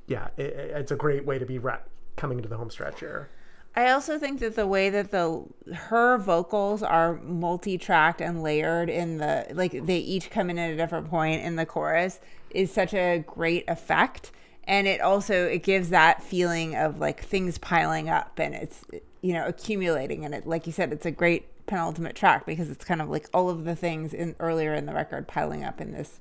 yeah 0.06 0.28
it, 0.36 0.44
it's 0.44 0.92
a 0.92 0.96
great 0.96 1.24
way 1.24 1.38
to 1.38 1.46
be 1.46 1.58
ra- 1.58 1.78
coming 2.16 2.38
into 2.38 2.48
the 2.48 2.56
home 2.56 2.70
stretch 2.70 3.00
here. 3.00 3.28
I 3.76 3.90
also 3.90 4.18
think 4.18 4.40
that 4.40 4.56
the 4.56 4.66
way 4.66 4.88
that 4.88 5.10
the 5.10 5.44
her 5.74 6.16
vocals 6.16 6.82
are 6.82 7.20
multi-tracked 7.20 8.22
and 8.22 8.42
layered 8.42 8.88
in 8.88 9.18
the 9.18 9.46
like 9.52 9.84
they 9.84 9.98
each 9.98 10.30
come 10.30 10.48
in 10.48 10.58
at 10.58 10.70
a 10.70 10.76
different 10.76 11.10
point 11.10 11.42
in 11.42 11.56
the 11.56 11.66
chorus 11.66 12.18
is 12.50 12.72
such 12.72 12.94
a 12.94 13.18
great 13.26 13.68
effect. 13.68 14.32
And 14.64 14.88
it 14.88 15.02
also 15.02 15.44
it 15.46 15.62
gives 15.62 15.90
that 15.90 16.22
feeling 16.22 16.74
of 16.74 16.98
like 16.98 17.22
things 17.22 17.58
piling 17.58 18.08
up 18.08 18.38
and 18.38 18.54
it's 18.54 18.82
you 19.20 19.34
know 19.34 19.46
accumulating. 19.46 20.24
And 20.24 20.34
it 20.34 20.46
like 20.46 20.66
you 20.66 20.72
said 20.72 20.90
it's 20.90 21.06
a 21.06 21.10
great 21.10 21.46
penultimate 21.66 22.16
track 22.16 22.46
because 22.46 22.70
it's 22.70 22.84
kind 22.84 23.02
of 23.02 23.10
like 23.10 23.28
all 23.34 23.50
of 23.50 23.64
the 23.64 23.76
things 23.76 24.14
in 24.14 24.36
earlier 24.40 24.72
in 24.72 24.86
the 24.86 24.94
record 24.94 25.28
piling 25.28 25.64
up 25.64 25.82
in 25.82 25.92
this 25.92 26.20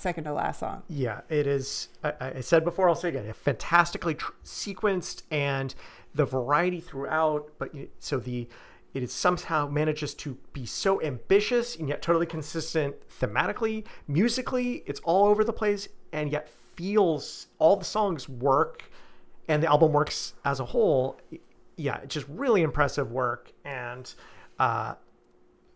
second 0.00 0.24
to 0.24 0.32
last 0.32 0.60
song. 0.60 0.82
Yeah, 0.88 1.20
it 1.28 1.46
is. 1.46 1.88
I, 2.02 2.14
I 2.20 2.40
said 2.40 2.64
before, 2.64 2.88
I'll 2.88 2.94
say 2.94 3.10
again, 3.10 3.28
a 3.28 3.34
fantastically 3.34 4.14
tr- 4.14 4.32
sequenced 4.44 5.22
and 5.30 5.74
the 6.14 6.24
variety 6.24 6.80
throughout. 6.80 7.50
But 7.58 7.74
so 7.98 8.18
the 8.18 8.48
it 8.94 9.02
is 9.02 9.12
somehow 9.12 9.68
manages 9.68 10.14
to 10.14 10.38
be 10.52 10.66
so 10.66 11.00
ambitious 11.02 11.76
and 11.76 11.88
yet 11.88 12.02
totally 12.02 12.26
consistent 12.26 12.96
thematically, 13.08 13.84
musically. 14.08 14.82
It's 14.86 15.00
all 15.00 15.26
over 15.26 15.44
the 15.44 15.52
place 15.52 15.88
and 16.12 16.32
yet 16.32 16.48
feels 16.48 17.46
all 17.58 17.76
the 17.76 17.84
songs 17.84 18.28
work 18.28 18.90
and 19.48 19.62
the 19.62 19.68
album 19.68 19.92
works 19.92 20.34
as 20.44 20.60
a 20.60 20.64
whole. 20.64 21.20
Yeah, 21.76 21.98
it's 22.02 22.14
just 22.14 22.26
really 22.28 22.62
impressive 22.62 23.12
work 23.12 23.52
and. 23.64 24.12
Uh, 24.58 24.94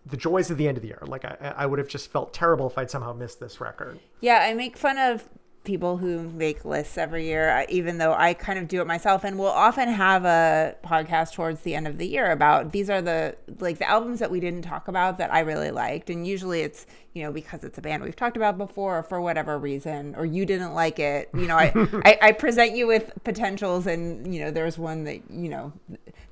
the 0.06 0.16
joys 0.16 0.50
of 0.50 0.58
the 0.58 0.68
end 0.68 0.76
of 0.76 0.82
the 0.82 0.88
year. 0.88 1.02
Like 1.06 1.24
I, 1.24 1.54
I 1.56 1.66
would 1.66 1.78
have 1.78 1.88
just 1.88 2.10
felt 2.10 2.32
terrible 2.32 2.66
if 2.66 2.76
I'd 2.76 2.90
somehow 2.90 3.12
missed 3.12 3.40
this 3.40 3.60
record. 3.60 3.98
Yeah, 4.20 4.38
I 4.38 4.54
make 4.54 4.76
fun 4.76 4.98
of 4.98 5.28
people 5.64 5.96
who 5.96 6.28
make 6.30 6.64
lists 6.64 6.98
every 6.98 7.24
year, 7.24 7.64
even 7.68 7.98
though 7.98 8.14
I 8.14 8.34
kind 8.34 8.58
of 8.58 8.68
do 8.68 8.80
it 8.80 8.86
myself. 8.86 9.24
And 9.24 9.38
we'll 9.38 9.48
often 9.48 9.88
have 9.88 10.24
a 10.24 10.76
podcast 10.84 11.32
towards 11.32 11.62
the 11.62 11.74
end 11.74 11.88
of 11.88 11.98
the 11.98 12.06
year 12.06 12.30
about 12.30 12.72
these 12.72 12.90
are 12.90 13.00
the 13.00 13.34
like 13.58 13.78
the 13.78 13.88
albums 13.88 14.20
that 14.20 14.30
we 14.30 14.40
didn't 14.40 14.62
talk 14.62 14.88
about 14.88 15.18
that 15.18 15.32
I 15.32 15.40
really 15.40 15.70
liked. 15.70 16.10
And 16.10 16.26
usually 16.26 16.60
it's 16.60 16.86
you 17.14 17.22
know 17.22 17.32
because 17.32 17.64
it's 17.64 17.78
a 17.78 17.80
band 17.80 18.02
we've 18.02 18.14
talked 18.14 18.36
about 18.36 18.58
before, 18.58 18.98
or 18.98 19.02
for 19.02 19.20
whatever 19.20 19.58
reason, 19.58 20.14
or 20.16 20.26
you 20.26 20.44
didn't 20.44 20.74
like 20.74 20.98
it. 20.98 21.30
You 21.34 21.46
know, 21.46 21.56
I 21.56 21.72
I, 22.04 22.18
I 22.20 22.32
present 22.32 22.76
you 22.76 22.86
with 22.86 23.12
potentials, 23.24 23.86
and 23.86 24.32
you 24.32 24.44
know 24.44 24.50
there's 24.50 24.78
one 24.78 25.04
that 25.04 25.30
you 25.30 25.48
know 25.48 25.72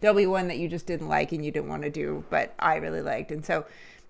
there'll 0.00 0.16
be 0.16 0.26
one 0.26 0.48
that 0.48 0.58
you 0.58 0.68
just 0.68 0.86
didn't 0.86 1.08
like 1.08 1.32
and 1.32 1.44
you 1.44 1.50
didn't 1.50 1.68
want 1.68 1.82
to 1.82 1.90
do, 1.90 2.24
but 2.28 2.54
I 2.58 2.76
really 2.76 3.00
liked. 3.02 3.32
And 3.32 3.44
so 3.44 3.64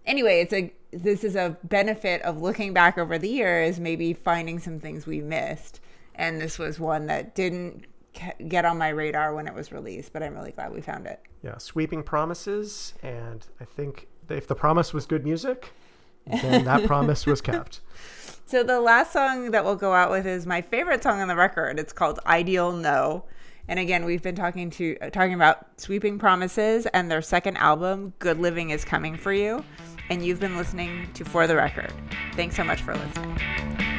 anyway, 0.07 0.41
it's 0.41 0.53
a 0.53 0.73
this 0.93 1.25
is 1.25 1.37
a 1.37 1.57
benefit 1.65 2.21
of 2.23 2.41
looking 2.41 2.75
back 2.75 2.99
over 2.99 3.19
the 3.19 3.29
years, 3.29 3.81
maybe 3.81 4.13
finding 4.13 4.59
some 4.59 4.79
things 4.79 5.07
we 5.07 5.21
missed, 5.21 5.81
and 6.15 6.41
this 6.41 6.59
was 6.59 6.79
one 6.79 7.07
that 7.07 7.35
didn't 7.35 7.87
get 8.49 8.65
on 8.65 8.77
my 8.77 8.91
radar 8.91 9.35
when 9.35 9.47
it 9.47 9.55
was 9.55 9.73
released, 9.73 10.13
but 10.13 10.23
I'm 10.23 10.35
really 10.35 10.53
glad 10.53 10.73
we 10.73 10.81
found 10.81 11.07
it. 11.07 11.21
Yeah, 11.43 11.59
sweeping 11.59 12.03
promises, 12.03 12.95
and 13.03 13.47
I 13.61 13.65
think 13.65 14.09
if 14.29 14.47
the 14.47 14.55
promise 14.55 14.93
was 14.93 15.07
good 15.07 15.25
music, 15.25 15.73
then 16.27 16.65
that 16.65 16.85
promise 16.87 17.27
was 17.27 17.41
kept. 17.41 17.81
So 18.47 18.63
the 18.63 18.81
last 18.81 19.13
song 19.13 19.51
that 19.53 19.65
we'll 19.65 19.77
go 19.77 19.95
out 19.95 20.11
with 20.11 20.27
is 20.27 20.47
my 20.47 20.61
favorite 20.61 21.03
song 21.03 21.21
on 21.21 21.29
the 21.29 21.37
record. 21.37 21.79
It's 21.79 21.93
called 21.93 22.21
"Ideal 22.27 22.73
No." 22.73 23.25
And 23.69 23.79
again, 23.79 24.05
we've 24.05 24.23
been 24.23 24.35
talking 24.35 24.71
to 24.71 24.97
uh, 25.01 25.11
talking 25.11 25.35
about 25.35 25.81
sweeping 25.81 26.19
promises 26.19 26.87
and 26.87 27.11
their 27.11 27.23
second 27.23 27.57
album, 27.57 28.13
"Good 28.19 28.39
Living 28.39 28.71
Is 28.71 28.85
Coming 28.85 29.17
for 29.17 29.33
You," 29.33 29.65
and 30.13 30.23
you've 30.23 30.41
been 30.41 30.59
listening 30.59 31.09
to 31.15 31.25
For 31.25 31.47
the 31.47 31.57
Record. 31.57 31.91
Thanks 32.35 32.55
so 32.55 32.63
much 32.63 32.83
for 32.83 32.95
listening. 32.95 33.92